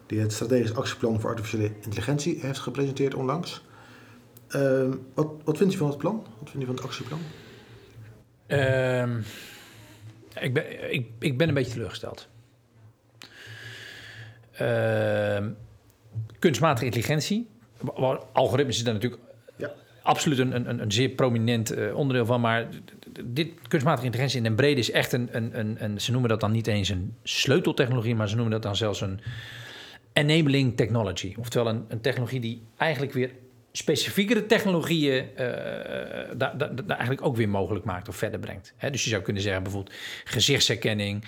die 0.07 0.21
het 0.21 0.33
strategisch 0.33 0.75
actieplan 0.75 1.21
voor 1.21 1.31
artificiële 1.31 1.71
intelligentie 1.81 2.39
heeft 2.41 2.59
gepresenteerd 2.59 3.15
onlangs. 3.15 3.65
wat, 5.15 5.29
wat 5.45 5.57
vindt 5.57 5.75
u 5.75 5.77
van 5.77 5.89
het 5.89 5.99
plan? 5.99 6.25
Wat 6.39 6.51
vindt 6.51 6.63
u 6.63 6.67
van 6.67 6.75
het 6.75 6.85
actieplan? 6.85 7.21
Uh, 8.49 9.03
ik, 10.41 10.55
ben, 10.55 10.93
ik, 10.93 11.07
ik 11.19 11.39
ben 11.39 11.49
een 11.49 11.55
beetje 11.55 11.73
teleurgesteld. 11.73 12.29
Uh, 14.61 15.47
kunstmatige 16.39 16.85
intelligentie. 16.85 17.49
Algoritmes 18.33 18.77
is 18.77 18.85
daar 18.85 18.95
natuurlijk 18.95 19.23
ja. 19.57 19.73
absoluut 20.03 20.39
een, 20.39 20.69
een, 20.69 20.83
een 20.83 20.93
zeer 20.93 21.09
prominent 21.09 21.77
uh, 21.77 21.97
onderdeel 21.97 22.27
van. 22.27 22.41
Maar 22.41 22.69
dit 23.25 23.69
kunstmatige 23.69 24.05
intelligentie 24.05 24.39
in 24.39 24.45
den 24.45 24.55
brede 24.57 24.81
is 24.81 24.91
echt 24.91 25.13
een, 25.13 25.29
een, 25.33 25.59
een, 25.59 25.85
een... 25.85 26.01
Ze 26.01 26.11
noemen 26.11 26.31
dat 26.31 26.41
dan 26.41 26.53
niet 26.53 26.67
eens 26.67 26.89
een 26.89 27.15
sleuteltechnologie... 27.23 28.15
maar 28.15 28.29
ze 28.29 28.35
noemen 28.35 28.53
dat 28.53 28.63
dan 28.63 28.77
zelfs 28.77 29.01
een 29.01 29.21
enabling 30.13 30.77
technology. 30.77 31.35
Oftewel 31.39 31.69
een, 31.69 31.85
een 31.89 32.01
technologie 32.01 32.41
die 32.41 32.63
eigenlijk 32.77 33.13
weer 33.13 33.31
specifiekere 33.79 34.47
technologieën 34.47 35.25
uh, 35.33 35.39
daar 36.37 36.59
da, 36.59 36.71
eigenlijk 36.87 37.27
ook 37.27 37.37
weer 37.37 37.49
mogelijk 37.49 37.85
maakt 37.85 38.09
of 38.09 38.17
verder 38.17 38.41
brengt. 38.41 38.75
Dus 38.91 39.05
je 39.05 39.11
zou 39.11 39.23
kunnen 39.23 39.43
zeggen 39.43 39.63
bijvoorbeeld 39.63 39.97
gezichtsherkenning, 40.25 41.25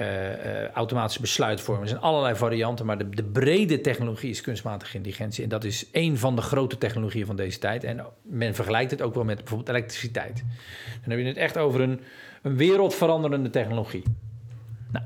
uh, 0.00 0.68
automatische 0.68 1.20
besluitvorming. 1.20 1.84
Er 1.84 1.90
zijn 1.90 2.02
allerlei 2.02 2.34
varianten, 2.34 2.86
maar 2.86 2.98
de, 2.98 3.08
de, 3.08 3.24
brede 3.24 3.80
technologie 3.80 4.30
is 4.30 4.40
kunstmatige 4.40 4.96
intelligentie. 4.96 5.42
En 5.42 5.48
dat 5.48 5.64
is 5.64 5.86
een 5.92 6.18
van 6.18 6.36
de 6.36 6.42
grote 6.42 6.78
technologieën 6.78 7.26
van 7.26 7.36
deze 7.36 7.58
tijd. 7.58 7.84
En 7.84 8.06
men 8.22 8.54
vergelijkt 8.54 8.90
het 8.90 9.02
ook 9.02 9.14
wel 9.14 9.24
met 9.24 9.36
bijvoorbeeld 9.36 9.68
elektriciteit. 9.68 10.44
Dan 11.00 11.10
heb 11.10 11.18
je 11.18 11.24
het 11.24 11.36
echt 11.36 11.58
over 11.58 11.80
een, 11.80 12.00
een 12.42 12.56
wereldveranderende 12.56 13.50
technologie. 13.50 14.02
Nou, 14.92 15.04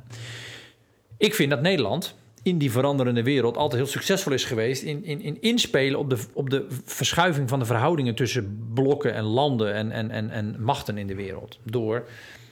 ik 1.16 1.34
vind 1.34 1.50
dat 1.50 1.60
Nederland 1.60 2.14
in 2.42 2.58
die 2.58 2.70
veranderende 2.70 3.22
wereld 3.22 3.56
altijd 3.56 3.82
heel 3.82 3.90
succesvol 3.90 4.32
is 4.32 4.44
geweest 4.44 4.82
in, 4.82 5.04
in, 5.04 5.20
in 5.20 5.40
inspelen 5.40 5.98
op 5.98 6.10
de, 6.10 6.18
op 6.32 6.50
de 6.50 6.66
verschuiving 6.84 7.48
van 7.48 7.58
de 7.58 7.64
verhoudingen 7.64 8.14
tussen 8.14 8.70
blokken 8.74 9.14
en 9.14 9.24
landen 9.24 9.74
en, 9.74 9.90
en, 9.90 10.10
en, 10.10 10.30
en 10.30 10.62
machten 10.62 10.98
in 10.98 11.06
de 11.06 11.14
wereld. 11.14 11.58
Door 11.64 12.08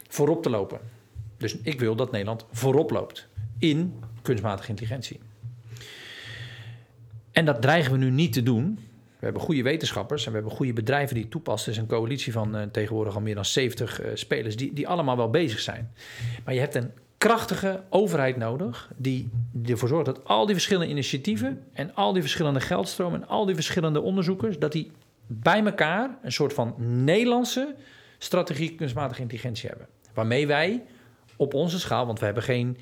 voorop 0.08 0.42
te 0.42 0.50
lopen. 0.50 0.80
Dus 1.36 1.56
ik 1.62 1.80
wil 1.80 1.96
dat 1.96 2.10
Nederland 2.10 2.46
voorop 2.52 2.90
loopt 2.90 3.28
in 3.58 3.94
kunstmatige 4.22 4.68
intelligentie. 4.68 5.20
En 7.32 7.44
dat 7.44 7.62
dreigen 7.62 7.92
we 7.92 7.98
nu 7.98 8.10
niet 8.10 8.32
te 8.32 8.42
doen. 8.42 8.78
We 9.18 9.24
hebben 9.24 9.42
goede 9.42 9.62
wetenschappers 9.62 10.24
en 10.24 10.30
we 10.30 10.36
hebben 10.36 10.56
goede 10.56 10.72
bedrijven 10.72 11.14
die 11.14 11.28
toepassen. 11.28 11.72
Er 11.72 11.78
is 11.78 11.82
een 11.82 11.88
coalitie 11.88 12.32
van 12.32 12.56
uh, 12.56 12.62
tegenwoordig 12.62 13.14
al 13.14 13.20
meer 13.20 13.34
dan 13.34 13.44
70 13.44 14.02
uh, 14.02 14.10
spelers 14.14 14.56
die, 14.56 14.72
die 14.72 14.88
allemaal 14.88 15.16
wel 15.16 15.30
bezig 15.30 15.60
zijn. 15.60 15.92
Maar 16.44 16.54
je 16.54 16.60
hebt 16.60 16.74
een 16.74 16.92
krachtige 17.18 17.82
overheid 17.90 18.36
nodig 18.36 18.90
die 18.96 19.30
ervoor 19.64 19.88
zorgt 19.88 20.06
dat 20.06 20.24
al 20.24 20.46
die 20.46 20.54
verschillende 20.54 20.90
initiatieven 20.90 21.62
en 21.72 21.94
al 21.94 22.12
die 22.12 22.22
verschillende 22.22 22.60
geldstromen 22.60 23.22
en 23.22 23.28
al 23.28 23.46
die 23.46 23.54
verschillende 23.54 24.00
onderzoekers, 24.00 24.58
dat 24.58 24.72
die 24.72 24.90
bij 25.26 25.64
elkaar 25.64 26.18
een 26.22 26.32
soort 26.32 26.52
van 26.52 26.74
Nederlandse 27.04 27.74
strategie 28.18 28.74
kunstmatige 28.74 29.20
intelligentie 29.20 29.68
hebben. 29.68 29.86
Waarmee 30.14 30.46
wij 30.46 30.82
op 31.36 31.54
onze 31.54 31.80
schaal, 31.80 32.06
want 32.06 32.18
we 32.18 32.24
hebben 32.24 32.42
geen 32.42 32.76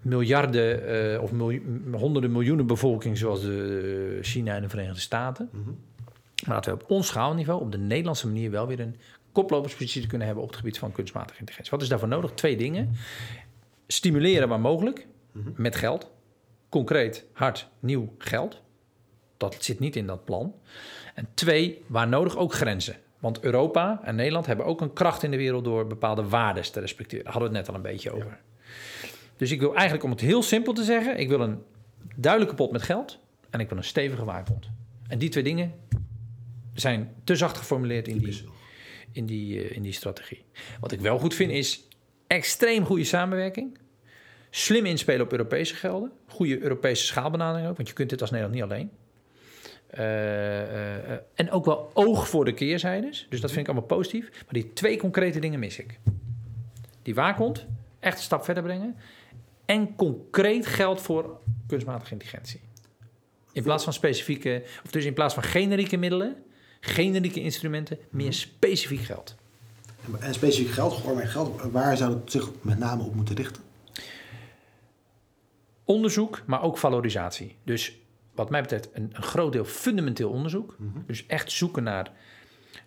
miljarden 0.00 0.90
uh, 1.14 1.22
of 1.22 1.32
miljoen, 1.32 1.94
honderden 1.98 2.32
miljoenen 2.32 2.66
bevolking 2.66 3.18
zoals 3.18 3.40
de 3.40 4.18
China 4.22 4.54
en 4.54 4.62
de 4.62 4.68
Verenigde 4.68 5.00
Staten. 5.00 5.48
Mm 5.52 5.64
-hmm. 5.64 5.78
Maar 6.46 6.54
dat 6.54 6.64
we 6.64 6.72
op 6.72 6.90
ons 6.90 7.06
schaalniveau 7.06 7.60
op 7.60 7.72
de 7.72 7.78
Nederlandse 7.78 8.26
manier 8.26 8.50
wel 8.50 8.66
weer 8.66 8.80
een 8.80 8.96
koploperspositie 9.32 10.06
kunnen 10.06 10.26
hebben 10.26 10.44
op 10.44 10.50
het 10.50 10.58
gebied 10.58 10.78
van 10.78 10.92
kunstmatige 10.92 11.38
intelligentie. 11.38 11.72
Wat 11.72 11.82
is 11.82 11.88
daarvoor 11.88 12.08
nodig? 12.08 12.30
Twee 12.30 12.56
dingen. 12.56 12.96
Stimuleren 13.86 14.48
waar 14.48 14.60
mogelijk, 14.60 15.06
met 15.56 15.76
geld. 15.76 16.10
Concreet, 16.68 17.24
hard, 17.32 17.68
nieuw 17.80 18.14
geld. 18.18 18.62
Dat 19.36 19.56
zit 19.58 19.78
niet 19.78 19.96
in 19.96 20.06
dat 20.06 20.24
plan. 20.24 20.54
En 21.14 21.28
twee, 21.34 21.82
waar 21.86 22.08
nodig 22.08 22.36
ook 22.36 22.52
grenzen. 22.52 22.96
Want 23.18 23.40
Europa 23.40 24.00
en 24.04 24.14
Nederland 24.14 24.46
hebben 24.46 24.66
ook 24.66 24.80
een 24.80 24.92
kracht 24.92 25.22
in 25.22 25.30
de 25.30 25.36
wereld 25.36 25.64
door 25.64 25.86
bepaalde 25.86 26.28
waarden 26.28 26.72
te 26.72 26.80
respecteren. 26.80 27.24
Daar 27.24 27.32
hadden 27.32 27.50
we 27.50 27.56
het 27.56 27.66
net 27.66 27.76
al 27.76 27.82
een 27.84 27.90
beetje 27.92 28.10
over. 28.10 28.40
Dus 29.36 29.50
ik 29.50 29.60
wil 29.60 29.74
eigenlijk, 29.74 30.04
om 30.04 30.10
het 30.10 30.20
heel 30.20 30.42
simpel 30.42 30.72
te 30.72 30.84
zeggen, 30.84 31.18
ik 31.18 31.28
wil 31.28 31.40
een 31.40 31.62
duidelijke 32.16 32.54
pot 32.54 32.72
met 32.72 32.82
geld 32.82 33.18
en 33.50 33.60
ik 33.60 33.68
wil 33.68 33.78
een 33.78 33.84
stevige 33.84 34.24
waakhond. 34.24 34.70
En 35.08 35.18
die 35.18 35.28
twee 35.28 35.44
dingen 35.44 35.72
zijn 36.74 37.14
te 37.24 37.36
zacht 37.36 37.56
geformuleerd 37.56 38.08
in 38.08 38.18
die, 38.18 38.44
in 39.12 39.26
die, 39.26 39.64
uh, 39.64 39.76
in 39.76 39.82
die 39.82 39.92
strategie. 39.92 40.44
Wat 40.80 40.92
ik 40.92 41.00
wel 41.00 41.18
goed 41.18 41.34
vind 41.34 41.50
is 41.50 41.88
extreem 42.32 42.84
goede 42.84 43.04
samenwerking. 43.04 43.78
Slim 44.50 44.86
inspelen 44.86 45.20
op 45.20 45.32
Europese 45.32 45.74
gelden. 45.74 46.12
Goede 46.26 46.62
Europese 46.62 47.04
schaalbenadering 47.04 47.68
ook, 47.68 47.76
want 47.76 47.88
je 47.88 47.94
kunt 47.94 48.10
dit 48.10 48.20
als 48.20 48.30
Nederland 48.30 48.58
niet 48.60 48.70
alleen. 48.70 48.90
Uh, 49.94 50.00
uh, 50.00 51.10
en 51.34 51.50
ook 51.50 51.64
wel 51.64 51.90
oog 51.94 52.28
voor 52.28 52.44
de 52.44 52.54
keerzijdes. 52.54 53.26
Dus 53.28 53.40
dat 53.40 53.50
vind 53.50 53.62
ik 53.62 53.72
allemaal 53.72 53.96
positief. 53.96 54.30
Maar 54.30 54.52
die 54.52 54.72
twee 54.72 54.96
concrete 54.96 55.38
dingen 55.38 55.58
mis 55.58 55.78
ik. 55.78 55.98
Die 57.02 57.14
waakhond, 57.14 57.66
echt 58.00 58.16
een 58.16 58.22
stap 58.22 58.44
verder 58.44 58.62
brengen. 58.62 58.96
En 59.64 59.94
concreet 59.96 60.66
geld 60.66 61.00
voor 61.00 61.40
kunstmatige 61.66 62.12
intelligentie. 62.12 62.60
In 63.52 63.62
plaats 63.62 63.84
van 63.84 63.92
specifieke, 63.92 64.62
of 64.84 64.90
dus 64.90 65.04
in 65.04 65.14
plaats 65.14 65.34
van 65.34 65.42
generieke 65.42 65.96
middelen, 65.96 66.36
generieke 66.80 67.40
instrumenten, 67.40 67.98
meer 68.10 68.32
specifiek 68.32 69.00
geld. 69.00 69.36
En 70.20 70.34
specifiek 70.34 70.70
geld, 70.70 71.02
geld, 71.16 71.62
waar 71.70 71.96
zou 71.96 72.14
het 72.14 72.30
zich 72.30 72.48
met 72.60 72.78
name 72.78 73.02
op 73.02 73.14
moeten 73.14 73.36
richten? 73.36 73.62
Onderzoek, 75.84 76.42
maar 76.46 76.62
ook 76.62 76.78
valorisatie. 76.78 77.56
Dus 77.64 78.00
wat 78.34 78.50
mij 78.50 78.60
betreft 78.60 78.88
een, 78.92 79.10
een 79.12 79.22
groot 79.22 79.52
deel 79.52 79.64
fundamenteel 79.64 80.30
onderzoek. 80.30 80.76
Mm 80.78 80.92
-hmm. 80.92 81.04
Dus 81.06 81.26
echt 81.26 81.52
zoeken 81.52 81.82
naar 81.82 82.10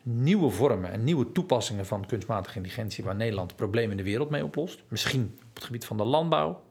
nieuwe 0.03 0.49
vormen 0.49 0.91
en 0.91 1.03
nieuwe 1.03 1.31
toepassingen 1.31 1.85
van 1.85 2.05
kunstmatige 2.05 2.57
intelligentie 2.57 3.03
waar 3.03 3.15
Nederland 3.15 3.55
problemen 3.55 3.91
in 3.91 3.97
de 3.97 4.03
wereld 4.03 4.29
mee 4.29 4.43
oplost. 4.43 4.83
Misschien 4.87 5.37
op 5.47 5.55
het 5.55 5.63
gebied 5.63 5.85
van 5.85 5.97
de 5.97 6.03
landbouw, 6.03 6.63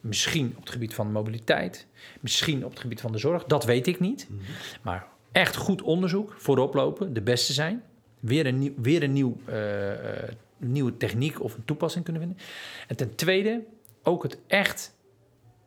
misschien 0.00 0.54
op 0.56 0.60
het 0.60 0.70
gebied 0.70 0.94
van 0.94 1.12
mobiliteit, 1.12 1.86
misschien 2.20 2.64
op 2.64 2.70
het 2.70 2.80
gebied 2.80 3.00
van 3.00 3.12
de 3.12 3.18
zorg. 3.18 3.44
Dat 3.44 3.64
weet 3.64 3.86
ik 3.86 4.00
niet. 4.00 4.26
Mm 4.30 4.36
-hmm. 4.36 4.46
Maar 4.82 5.06
echt 5.32 5.56
goed 5.56 5.82
onderzoek, 5.82 6.34
voorop 6.38 6.74
lopen, 6.74 7.12
de 7.12 7.22
beste 7.22 7.52
zijn. 7.52 7.82
Weer 8.24 8.46
een, 8.46 8.58
nieuw, 8.58 8.72
weer 8.76 9.02
een 9.02 9.12
nieuw, 9.12 9.36
uh, 9.48 9.90
uh, 9.90 9.96
nieuwe 10.56 10.96
techniek 10.96 11.42
of 11.42 11.54
een 11.54 11.64
toepassing 11.64 12.04
kunnen 12.04 12.22
vinden. 12.22 12.40
En 12.88 12.96
ten 12.96 13.14
tweede 13.14 13.62
ook 14.02 14.22
het 14.22 14.38
echt 14.46 14.94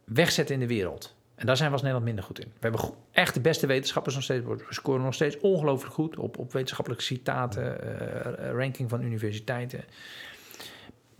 wegzetten 0.03 0.55
in 0.55 0.61
de 0.61 0.67
wereld. 0.67 1.15
En 1.35 1.45
daar 1.45 1.57
zijn 1.57 1.67
we 1.67 1.73
als 1.73 1.83
Nederland 1.83 2.07
minder 2.07 2.23
goed 2.23 2.39
in. 2.39 2.45
We 2.45 2.59
hebben 2.59 2.81
echt 3.11 3.33
de 3.33 3.39
beste 3.39 3.67
wetenschappers 3.67 4.15
nog 4.15 4.23
steeds. 4.23 4.45
We 4.45 4.63
scoren 4.69 5.03
nog 5.03 5.13
steeds 5.13 5.39
ongelooflijk 5.39 5.93
goed 5.93 6.17
op, 6.17 6.37
op 6.37 6.53
wetenschappelijke 6.53 7.03
citaten, 7.03 7.77
uh, 7.83 8.51
ranking 8.51 8.89
van 8.89 9.01
universiteiten, 9.01 9.83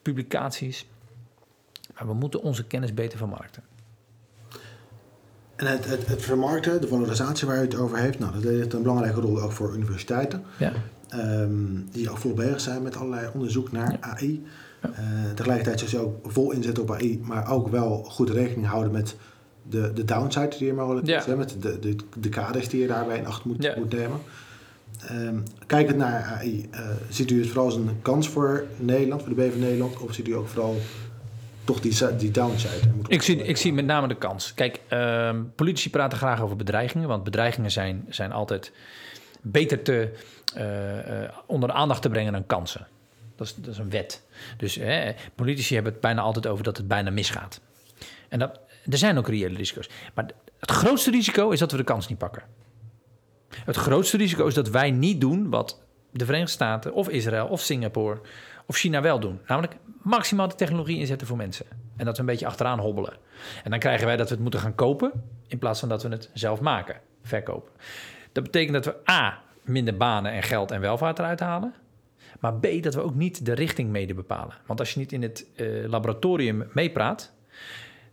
publicaties. 0.02 0.88
Maar 1.94 2.08
we 2.08 2.14
moeten 2.14 2.42
onze 2.42 2.68
kennis 2.68 2.94
beter 2.94 3.18
vermarkten. 3.18 3.64
En 5.56 5.66
het, 5.66 5.86
het, 5.86 6.08
het 6.08 6.22
vermarkten, 6.22 6.82
de 6.82 6.88
valorisatie 6.88 7.48
waar 7.48 7.58
u 7.58 7.62
het 7.62 7.76
over 7.76 7.98
heeft, 7.98 8.20
nou, 8.20 8.34
dat 8.34 8.44
heeft 8.44 8.74
een 8.74 8.82
belangrijke 8.82 9.20
rol 9.20 9.42
ook 9.42 9.52
voor 9.52 9.74
universiteiten. 9.74 10.44
Ja. 10.60 10.74
Um, 11.16 11.88
die 11.92 12.10
ook 12.10 12.18
volop 12.18 12.38
bezig 12.38 12.60
zijn 12.62 12.82
met 12.82 12.96
allerlei 12.96 13.30
onderzoek 13.34 13.72
naar 13.72 13.92
ja. 13.92 13.98
AI. 14.00 14.46
Ja. 14.82 14.90
Uh, 14.90 15.34
tegelijkertijd 15.36 15.80
zullen 15.80 15.94
ze 15.94 16.00
ook 16.00 16.32
vol 16.32 16.52
inzetten 16.52 16.84
op 16.84 16.92
AI, 16.92 17.20
maar 17.24 17.52
ook 17.52 17.68
wel 17.68 18.04
goed 18.04 18.30
rekening 18.30 18.68
houden 18.68 18.92
met 18.92 19.16
de, 19.70 19.94
de 19.94 20.06
downside 20.06 20.56
die 20.58 20.70
er 20.70 20.76
mogelijk 20.76 21.08
Ja. 21.08 21.18
is. 21.18 21.26
Hè, 21.26 21.36
met 21.36 21.56
de, 21.62 21.80
de, 21.80 21.96
de 22.20 22.30
kaders 22.30 22.70
die 22.70 22.82
je 22.82 22.88
daarbij 22.88 23.18
in 23.18 23.26
acht 23.26 23.46
moet, 23.46 23.76
moet 23.78 23.94
nemen. 23.94 24.20
Ehm, 25.08 25.36
kijkend 25.66 25.98
naar 25.98 26.24
AI, 26.24 26.68
eh, 26.72 26.90
ziet 27.10 27.32
u 27.32 27.40
het 27.40 27.48
vooral 27.48 27.66
als 27.66 27.76
een 27.76 28.02
kans 28.02 28.30
voor 28.30 28.66
Nederland, 28.78 29.22
voor 29.24 29.36
de 29.36 29.42
BV 29.42 29.56
Nederland, 29.56 29.98
of 30.00 30.14
ziet 30.14 30.28
u 30.28 30.32
ook 30.32 30.48
vooral 30.48 30.76
toch 31.64 31.80
die, 31.80 32.16
die 32.18 32.32
downside? 32.32 32.88
Moet 32.96 33.12
Ik 33.12 33.22
zie, 33.22 33.44
ik 33.44 33.58
zie 33.58 33.74
met 33.74 33.86
name 33.86 34.08
de 34.08 34.16
kans. 34.16 34.54
Kijk, 34.54 34.80
ehm, 34.88 35.44
politici 35.56 35.90
praten 35.90 36.18
graag 36.18 36.42
over 36.42 36.56
bedreigingen, 36.56 37.08
want 37.08 37.24
bedreigingen 37.24 37.72
zijn, 37.72 38.06
zijn 38.10 38.32
altijd 38.32 38.72
beter 39.42 39.82
te, 39.82 39.94
eh, 39.94 40.04
eh, 40.04 40.10
onder 41.46 41.70
de 41.70 41.76
aandacht 41.76 42.02
te 42.02 42.10
brengen 42.10 42.34
dan 42.34 42.46
kansen. 42.46 42.88
Dat 43.36 43.48
is, 43.48 43.56
dat 43.56 43.74
is 43.74 43.78
een 43.78 43.90
wet. 43.90 44.24
Dus 44.58 44.80
politici 45.36 45.74
hebben 45.74 45.92
het 45.92 46.02
bijna 46.02 46.22
altijd 46.22 46.48
over 46.48 46.64
dat 46.64 46.78
het 46.78 46.88
bijna 46.88 47.10
misgaat. 47.10 47.62
En 48.30 48.40
dat, 48.40 48.60
er 48.90 48.98
zijn 48.98 49.18
ook 49.18 49.28
reële 49.28 49.58
risico's. 49.58 49.90
Maar 50.14 50.26
het 50.60 50.72
grootste 50.72 51.12
risico 51.12 51.50
is 51.50 51.60
dat 51.60 51.72
we 51.72 51.78
de 51.78 51.84
kans 51.84 52.08
niet 52.08 52.18
pakken. 52.18 52.44
Het 53.50 53.76
grootste 53.76 54.18
risico 54.18 54.48
is 54.48 54.54
dat 54.54 54.70
wij 54.70 54.92
niet 54.92 55.22
doen 55.22 55.50
wat 55.50 55.82
de 56.12 56.26
Verenigde 56.26 56.54
Staten 56.54 56.94
of 56.94 57.10
Israël 57.10 57.48
of 57.48 57.62
Singapore 57.62 58.22
of 58.66 58.76
China 58.76 59.02
wel 59.02 59.20
doen. 59.20 59.40
Namelijk 59.48 59.76
maximaal 60.02 60.48
de 60.48 60.56
technologie 60.56 61.00
inzetten 61.00 61.28
voor 61.28 61.38
mensen. 61.38 61.66
En 61.96 62.06
dat 62.06 62.16
we 62.16 62.20
een 62.20 62.28
beetje 62.28 62.46
achteraan 62.46 62.80
hobbelen. 62.80 63.14
En 63.64 63.70
dan 63.70 63.80
krijgen 63.80 64.06
wij 64.06 64.18
dat 64.18 64.28
we 64.28 64.34
het 64.34 64.44
moeten 64.44 64.60
gaan 64.60 64.76
kopen 64.76 65.12
in 65.48 65.58
plaats 65.58 65.80
van 65.80 65.90
dat 65.90 66.04
we 66.04 66.10
het 66.10 66.30
zelf 66.34 66.62
maken, 66.62 67.00
verkopen. 67.24 67.72
Dat 68.32 68.44
betekent 68.44 68.74
dat 68.74 68.86
we 68.86 69.12
A, 69.12 69.42
minder 69.68 69.98
banen 69.98 70.32
en 70.32 70.44
geld 70.44 70.72
en 70.72 70.82
welvaart 70.82 71.20
eruit 71.20 71.40
halen. 71.40 71.74
Maar 72.40 72.54
B, 72.54 72.68
dat 72.82 72.94
we 72.94 73.02
ook 73.02 73.16
niet 73.16 73.46
de 73.46 73.54
richting 73.54 73.90
mede 73.90 74.14
bepalen. 74.14 74.56
Want 74.66 74.80
als 74.80 74.94
je 74.94 75.00
niet 75.00 75.12
in 75.12 75.22
het 75.22 75.46
eh, 75.56 75.68
laboratorium 75.88 76.68
meepraat, 76.74 77.34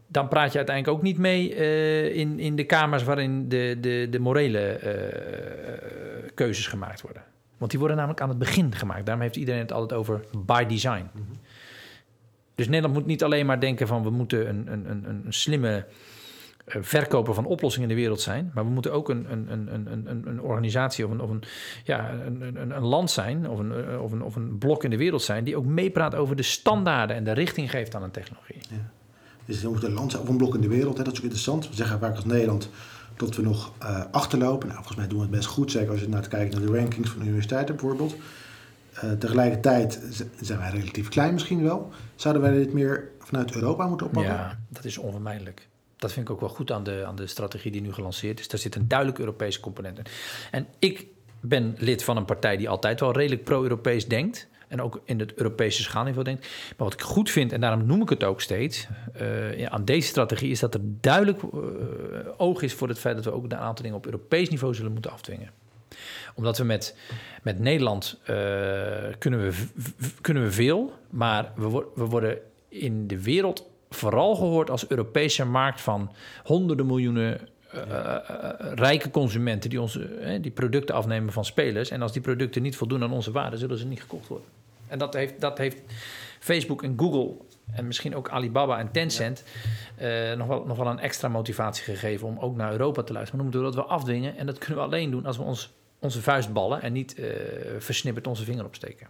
dan 0.07 0.29
praat 0.29 0.53
je 0.53 0.57
uiteindelijk 0.57 0.97
ook 0.97 1.03
niet 1.03 1.19
mee 1.19 1.55
eh, 1.55 2.17
in, 2.17 2.39
in 2.39 2.57
de 2.57 2.65
kamers 2.65 3.05
waarin 3.05 3.49
de, 3.49 3.77
de, 3.81 4.07
de 4.11 4.19
morele 4.19 4.61
eh, 4.61 6.31
keuzes 6.35 6.67
gemaakt 6.67 7.01
worden. 7.01 7.23
Want 7.59 7.71
die 7.71 7.79
worden 7.79 7.97
namelijk 7.97 8.25
aan 8.25 8.29
het 8.29 8.39
begin 8.39 8.75
gemaakt. 8.75 9.05
Daarom 9.05 9.23
heeft 9.23 9.37
iedereen 9.37 9.61
het 9.61 9.73
altijd 9.73 10.01
over 10.01 10.25
by 10.47 10.65
design. 10.65 11.11
Dus 12.55 12.67
Nederland 12.67 12.95
moet 12.95 13.07
niet 13.07 13.25
alleen 13.25 13.47
maar 13.47 13.61
denken 13.61 13.87
van 13.87 14.03
we 14.03 14.11
moeten 14.11 14.49
een, 14.49 14.73
een, 14.73 14.91
een, 14.91 15.05
een 15.25 15.33
slimme 15.33 15.87
verkoper 16.67 17.35
van 17.35 17.45
oplossingen 17.45 17.89
in 17.89 17.95
de 17.95 18.01
wereld 18.01 18.21
zijn. 18.21 18.51
Maar 18.55 18.65
we 18.65 18.71
moeten 18.71 18.93
ook 18.93 19.09
een, 19.09 19.33
een, 19.33 19.53
een, 19.53 19.93
een, 19.93 20.23
een, 20.27 20.41
organisatie 20.41 21.05
of, 21.05 21.11
een, 21.11 21.21
of 21.21 21.31
een, 21.31 21.43
ja, 21.85 22.11
een, 22.11 22.43
een, 22.43 22.77
een 22.77 22.85
land 22.85 23.11
zijn 23.11 23.49
of 23.49 23.59
een, 23.59 23.73
eh, 23.73 24.03
of, 24.03 24.13
een, 24.13 24.23
of 24.23 24.37
een 24.37 24.59
blok 24.59 24.85
in 24.85 24.91
de 24.91 24.97
wereld 24.97 25.23
zijn 25.23 25.45
die 25.45 25.57
ook 25.57 25.65
meepraat 25.65 26.15
over 26.15 26.37
de 26.37 26.43
standaarden 26.43 27.17
en 27.17 27.25
de 27.25 27.33
richting 27.33 27.71
geeft 27.71 27.95
aan 27.95 28.03
een 28.03 28.11
technologie. 28.11 28.61
Dus 29.45 29.63
we 29.63 29.69
moeten 29.69 29.89
een 29.89 29.95
land 29.95 30.11
zijn 30.11 30.23
of 30.23 30.29
een 30.29 30.37
blok 30.37 30.55
in 30.55 30.61
de 30.61 30.69
wereld. 30.69 30.97
Hè, 30.97 31.05
dat 31.05 31.13
is 31.13 31.19
ook 31.19 31.25
interessant. 31.25 31.69
We 31.69 31.75
zeggen 31.75 31.99
vaak 31.99 32.15
als 32.15 32.25
Nederland 32.25 32.69
dat 33.17 33.37
we 33.37 33.43
nog 33.43 33.73
eh, 33.79 34.03
achterlopen. 34.11 34.69
Nou, 34.69 34.79
volgens 34.79 34.97
mij 34.97 35.09
doen 35.09 35.19
we 35.19 35.25
het 35.25 35.35
best 35.35 35.47
goed. 35.47 35.71
Zeker 35.71 35.91
als 35.91 36.01
je 36.01 36.09
naar 36.09 36.21
het 36.21 36.29
kijken 36.29 36.61
naar 36.61 36.71
de 36.71 36.79
rankings 36.79 37.11
van 37.11 37.23
universiteiten 37.23 37.77
bijvoorbeeld. 37.77 38.17
Eh, 38.93 39.13
tegelijkertijd 39.13 40.01
zijn 40.41 40.59
wij 40.59 40.71
relatief 40.71 41.09
klein 41.09 41.33
misschien 41.33 41.63
wel. 41.63 41.91
Zouden 42.15 42.43
wij 42.43 42.53
dit 42.53 42.73
meer 42.73 43.09
vanuit 43.19 43.55
Europa 43.55 43.87
moeten 43.87 44.07
oppakken? 44.07 44.33
Ja, 44.33 44.59
dat 44.69 44.85
is 44.85 44.99
onvermijdelijk. 44.99 45.69
Dat 46.05 46.13
vind 46.13 46.29
ik 46.29 46.35
ook 46.35 46.41
wel 46.41 46.49
goed 46.49 46.73
aan 46.73 46.85
de, 46.85 47.05
aan 47.07 47.17
de 47.17 47.27
strategie 47.27 47.71
die 47.71 47.81
nu 47.81 47.93
gelanceerd 47.93 48.41
is. 48.41 48.49
Daar 48.49 48.61
zit 48.61 48.75
een 48.75 48.89
duidelijk 48.89 49.19
Europese 49.19 49.61
component 49.61 49.99
in. 49.99 50.05
En 50.51 50.67
ik 50.79 51.07
ben 51.41 51.75
lid 51.79 52.05
van 52.05 52.17
een 52.17 52.25
partij 52.25 52.57
die 52.57 52.69
altijd 52.69 53.01
wel 53.01 53.13
redelijk 53.13 53.45
pro-Europees 53.45 54.09
denkt. 54.09 54.49
En 54.69 54.83
ook 54.83 55.01
in 55.05 55.19
het 55.19 55.35
Europese 55.35 55.83
schaalniveau 55.83 56.25
denkt. 56.25 56.43
Maar 56.43 56.87
wat 56.87 56.93
ik 56.93 57.01
goed 57.01 57.31
vind, 57.31 57.53
en 57.53 57.61
daarom 57.61 57.87
noem 57.87 58.03
ik 58.03 58.09
het 58.09 58.25
ook 58.25 58.41
steeds, 58.41 58.87
eh, 59.13 59.65
aan 59.65 59.85
deze 59.85 60.09
strategie, 60.09 60.51
is 60.51 60.61
dat 60.61 60.75
er 60.75 60.81
duidelijk 60.83 61.43
eh, 61.43 61.51
oog 62.37 62.63
is 62.63 62.75
voor 62.75 62.89
het 62.89 62.99
feit 62.99 63.17
dat 63.17 63.25
we 63.25 63.33
ook 63.33 63.45
een 63.45 63.57
aantal 63.57 63.83
dingen 63.83 63.99
op 63.99 64.07
Europees 64.07 64.49
niveau 64.49 64.75
zullen 64.75 64.93
moeten 64.93 65.11
afdwingen. 65.11 65.51
Omdat 66.35 66.59
we 66.59 66.65
met, 66.65 66.97
met 67.43 67.59
Nederland 67.59 68.21
eh, 68.23 68.37
kunnen, 69.19 69.41
we, 69.41 69.53
kunnen 70.21 70.43
we 70.43 70.53
veel, 70.53 70.93
maar 71.11 71.53
we, 71.57 71.87
we 71.95 72.05
worden 72.05 72.39
in 72.69 73.07
de 73.07 73.23
wereld 73.23 73.73
vooral 73.95 74.35
gehoord 74.35 74.71
als 74.71 74.89
Europese 74.89 75.45
markt 75.45 75.81
van 75.81 76.13
honderden 76.43 76.87
miljoenen 76.87 77.41
eh, 77.75 77.83
eh, 77.83 78.17
eh, 78.29 78.73
rijke 78.75 79.11
consumenten 79.11 79.71
die, 79.71 79.81
onze, 79.81 80.39
die 80.41 80.51
producten 80.51 80.95
afnemen 80.95 81.33
van 81.33 81.45
spelers. 81.45 81.91
En 81.91 82.03
als 82.03 82.13
die 82.13 82.23
producten 82.23 82.63
niet 82.63 82.77
voldoen 82.77 83.03
aan 83.03 83.13
onze 83.13 83.33
waarden, 83.33 83.59
zullen 83.59 83.79
ze 83.79 83.87
niet 83.87 84.01
gekocht 84.01 84.29
worden. 84.29 84.49
En 84.87 84.99
dat 84.99 85.15
heeft, 85.15 85.41
dat 85.41 85.59
heeft 85.59 85.77
Facebook 86.41 86.83
en 86.83 86.95
Google 86.97 87.35
en 87.73 87.87
misschien 87.87 88.17
ook 88.17 88.29
Alibaba 88.29 88.79
en 88.79 88.91
Tencent 88.91 89.45
nog, 90.37 90.47
wel, 90.47 90.65
nog 90.67 90.77
wel 90.77 90.87
een 90.87 90.99
extra 90.99 91.29
motivatie 91.29 91.85
gegeven 91.85 92.27
om 92.27 92.39
ook 92.39 92.57
naar 92.57 92.73
Europa 92.73 93.03
te 93.03 93.13
luisteren. 93.13 93.45
Maar 93.45 93.51
dan 93.51 93.61
moeten 93.61 93.61
we 93.61 93.67
dat 93.67 93.89
wel 93.89 93.99
afdwingen. 93.99 94.37
En 94.37 94.47
dat 94.47 94.59
kunnen 94.59 94.79
we 94.79 94.85
alleen 94.85 95.11
doen 95.11 95.27
als 95.27 95.37
we 95.37 95.43
ons, 95.43 95.73
onze 95.99 96.23
vuist 96.23 96.53
ballen 96.53 96.83
en 96.83 96.93
niet 96.93 97.21
versnipperd 97.79 98.27
onze 98.27 98.45
vinger 98.45 98.65
opsteken. 98.65 99.07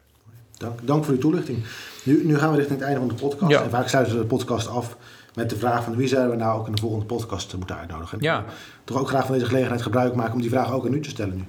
Dank, 0.56 0.86
dank 0.86 1.04
voor 1.04 1.14
uw 1.14 1.20
toelichting. 1.20 1.58
Nu, 2.02 2.24
nu 2.26 2.38
gaan 2.38 2.50
we 2.50 2.56
richting 2.56 2.78
het 2.78 2.88
einde 2.88 3.00
van 3.06 3.16
de 3.16 3.22
podcast. 3.22 3.50
Ja. 3.52 3.62
En 3.62 3.70
vaak 3.70 3.88
sluiten 3.88 4.14
we 4.14 4.20
de 4.20 4.26
podcast 4.26 4.68
af 4.68 4.96
met 5.34 5.50
de 5.50 5.56
vraag 5.56 5.84
van 5.84 5.96
wie 5.96 6.08
zouden 6.08 6.30
we 6.36 6.42
nou 6.42 6.58
ook 6.60 6.66
in 6.66 6.74
de 6.74 6.80
volgende 6.80 7.04
podcast 7.06 7.56
moeten 7.56 7.76
uitnodigen. 7.76 8.18
En 8.18 8.24
Ja. 8.24 8.44
toch 8.84 8.98
ook 8.98 9.08
graag 9.08 9.24
van 9.26 9.34
deze 9.34 9.46
gelegenheid 9.46 9.82
gebruik 9.82 10.14
maken 10.14 10.34
om 10.34 10.40
die 10.40 10.50
vraag 10.50 10.72
ook 10.72 10.86
aan 10.86 10.94
u 10.94 11.00
te 11.00 11.08
stellen 11.10 11.36
nu. 11.36 11.44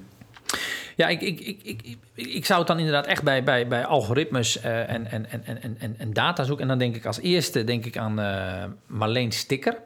Ja, 0.96 1.08
ik, 1.08 1.20
ik, 1.20 1.40
ik, 1.40 1.60
ik, 1.62 1.98
ik 2.14 2.44
zou 2.46 2.58
het 2.58 2.68
dan 2.68 2.78
inderdaad 2.78 3.06
echt 3.06 3.22
bij, 3.22 3.44
bij, 3.44 3.68
bij 3.68 3.84
algoritmes 3.84 4.58
uh, 4.64 4.64
en, 4.90 5.10
en, 5.10 5.30
en, 5.30 5.42
en, 5.62 5.76
en, 5.78 5.94
en 5.98 6.12
data 6.12 6.44
zoeken. 6.44 6.62
En 6.62 6.68
dan 6.68 6.78
denk 6.78 6.96
ik 6.96 7.06
als 7.06 7.20
eerste 7.20 7.64
denk 7.64 7.84
ik 7.84 7.96
aan 7.96 8.20
uh, 8.20 8.64
Marleen 8.86 9.32
Sticker. 9.32 9.76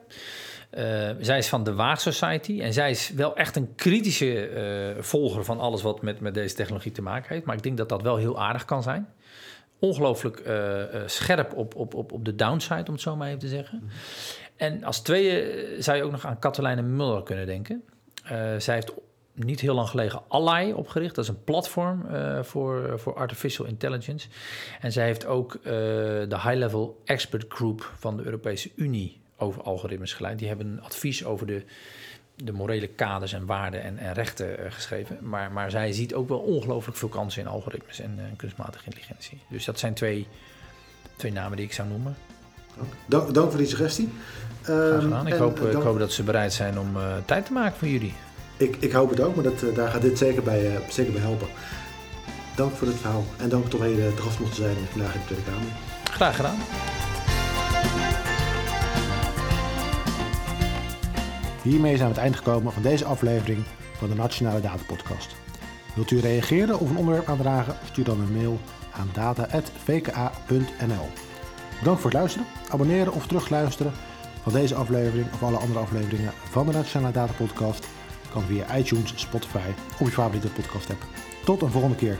Uh, 0.77 1.09
zij 1.19 1.37
is 1.37 1.47
van 1.47 1.63
de 1.63 1.73
Waag 1.73 2.01
Society 2.01 2.61
en 2.61 2.73
zij 2.73 2.89
is 2.89 3.09
wel 3.09 3.35
echt 3.35 3.55
een 3.55 3.75
kritische 3.75 4.49
uh, 4.95 5.03
volger 5.03 5.45
van 5.45 5.59
alles 5.59 5.81
wat 5.81 6.01
met, 6.01 6.19
met 6.19 6.33
deze 6.33 6.55
technologie 6.55 6.91
te 6.91 7.01
maken 7.01 7.33
heeft. 7.33 7.45
Maar 7.45 7.55
ik 7.55 7.63
denk 7.63 7.77
dat 7.77 7.89
dat 7.89 8.01
wel 8.01 8.15
heel 8.15 8.39
aardig 8.39 8.65
kan 8.65 8.83
zijn. 8.83 9.07
Ongelooflijk 9.79 10.47
uh, 10.47 10.83
scherp 11.05 11.53
op, 11.53 11.75
op, 11.75 11.93
op, 11.93 12.11
op 12.11 12.25
de 12.25 12.35
downside, 12.35 12.85
om 12.87 12.93
het 12.93 13.01
zo 13.01 13.15
maar 13.15 13.27
even 13.27 13.39
te 13.39 13.47
zeggen. 13.47 13.79
Mm 13.81 13.89
-hmm. 13.89 13.97
En 14.55 14.83
als 14.83 15.01
tweede 15.01 15.75
zou 15.79 15.97
je 15.97 16.03
ook 16.03 16.11
nog 16.11 16.25
aan 16.25 16.39
Katelijne 16.39 16.81
Muller 16.81 17.23
kunnen 17.23 17.45
denken. 17.45 17.83
zij 18.57 18.73
heeft 18.73 18.93
niet 19.33 19.59
heel 19.59 19.75
lang 19.75 19.89
geleden 19.89 20.21
Ally 20.27 20.71
opgericht. 20.71 21.15
Dat 21.15 21.23
is 21.23 21.29
een 21.29 21.43
platform 21.43 22.05
uh, 22.11 22.43
voor, 22.43 22.99
voor 22.99 23.15
artificial 23.15 23.65
intelligence. 23.65 24.27
En 24.81 24.91
zij 24.91 25.05
heeft 25.05 25.25
ook 25.25 25.53
uh, 25.53 25.63
de 25.63 26.39
High 26.43 26.55
Level 26.55 27.01
Expert 27.05 27.45
Group 27.47 27.91
van 27.97 28.17
de 28.17 28.23
Europese 28.23 28.71
Unie 28.75 29.21
over 29.41 29.61
algoritmes 29.61 30.13
geleid. 30.13 30.39
Die 30.39 30.47
hebben 30.47 30.67
een 30.67 30.81
advies 30.81 31.25
over 31.25 31.47
de, 31.47 31.63
de 32.35 32.51
morele 32.51 32.87
kaders 32.87 33.33
en 33.33 33.45
waarden 33.45 33.83
en, 33.83 33.97
en 33.97 34.13
rechten 34.13 34.59
uh, 34.59 34.71
geschreven. 34.71 35.17
Maar, 35.21 35.51
maar 35.51 35.71
zij 35.71 35.91
ziet 35.91 36.13
ook 36.13 36.27
wel 36.27 36.39
ongelooflijk 36.39 36.97
veel 36.97 37.09
kansen 37.09 37.41
in 37.41 37.47
algoritmes 37.47 37.99
en 37.99 38.19
kunstmatige 38.35 38.85
intelligentie. 38.85 39.41
Dus 39.49 39.65
dat 39.65 39.79
zijn 39.79 39.93
twee, 39.93 40.27
twee 41.15 41.31
namen 41.31 41.57
die 41.57 41.65
ik 41.65 41.73
zou 41.73 41.87
noemen. 41.87 42.15
Dank, 43.05 43.33
dank 43.33 43.49
voor 43.49 43.59
die 43.59 43.67
suggestie. 43.67 44.09
Um, 44.69 45.27
ik, 45.27 45.33
hoop, 45.33 45.59
ik 45.59 45.73
hoop 45.73 45.99
dat 45.99 46.11
ze 46.11 46.23
bereid 46.23 46.53
zijn 46.53 46.79
om 46.79 46.97
tijd 47.25 47.45
te 47.45 47.51
maken 47.51 47.77
voor 47.77 47.87
jullie. 47.87 48.13
Ik, 48.57 48.75
ik 48.79 48.91
hoop 48.91 49.09
het 49.09 49.19
ook, 49.19 49.35
maar 49.35 49.43
dat, 49.43 49.75
daar 49.75 49.89
gaat 49.89 50.01
dit 50.01 50.17
zeker 50.17 50.43
bij, 50.43 50.79
zeker 50.89 51.11
bij 51.11 51.21
helpen. 51.21 51.47
Dank 52.55 52.75
voor 52.75 52.87
dit 52.87 52.95
verhaal 52.95 53.23
en 53.37 53.49
dank 53.49 53.69
toch 53.69 53.79
dat 53.79 53.89
je 53.89 54.13
te 54.15 54.21
gast 54.21 54.39
mocht 54.39 54.55
zijn 54.55 54.75
vandaag 54.89 55.13
in 55.13 55.19
de 55.19 55.25
Tweede 55.25 55.43
Kamer. 55.43 55.71
Graag 56.03 56.35
gedaan. 56.35 56.57
Hiermee 61.61 61.97
zijn 61.97 61.97
we 61.97 62.03
aan 62.03 62.09
het 62.09 62.17
eind 62.17 62.35
gekomen 62.35 62.73
van 62.73 62.81
deze 62.81 63.05
aflevering 63.05 63.63
van 63.97 64.09
de 64.09 64.15
Nationale 64.15 64.61
Data 64.61 64.83
Podcast. 64.87 65.35
Wilt 65.95 66.11
u 66.11 66.19
reageren 66.19 66.79
of 66.79 66.89
een 66.89 66.97
onderwerp 66.97 67.27
aandragen? 67.27 67.75
Stuur 67.85 68.03
dan 68.03 68.19
een 68.19 68.33
mail 68.33 68.59
aan 68.91 69.09
data.vka.nl. 69.13 71.09
Bedankt 71.79 72.01
voor 72.01 72.09
het 72.09 72.19
luisteren, 72.19 72.47
abonneren 72.69 73.13
of 73.13 73.27
terugluisteren 73.27 73.91
van 74.41 74.53
deze 74.53 74.75
aflevering 74.75 75.33
of 75.33 75.43
alle 75.43 75.57
andere 75.57 75.79
afleveringen 75.79 76.33
van 76.49 76.65
de 76.65 76.71
Nationale 76.71 77.13
Data 77.13 77.33
Podcast 77.33 77.87
kan 78.31 78.41
via 78.41 78.77
iTunes, 78.77 79.13
Spotify 79.15 79.69
of 79.99 80.07
je 80.07 80.11
favoriete 80.11 80.47
podcast 80.47 80.89
app. 80.89 81.05
Tot 81.45 81.61
een 81.61 81.71
volgende 81.71 81.95
keer. 81.95 82.19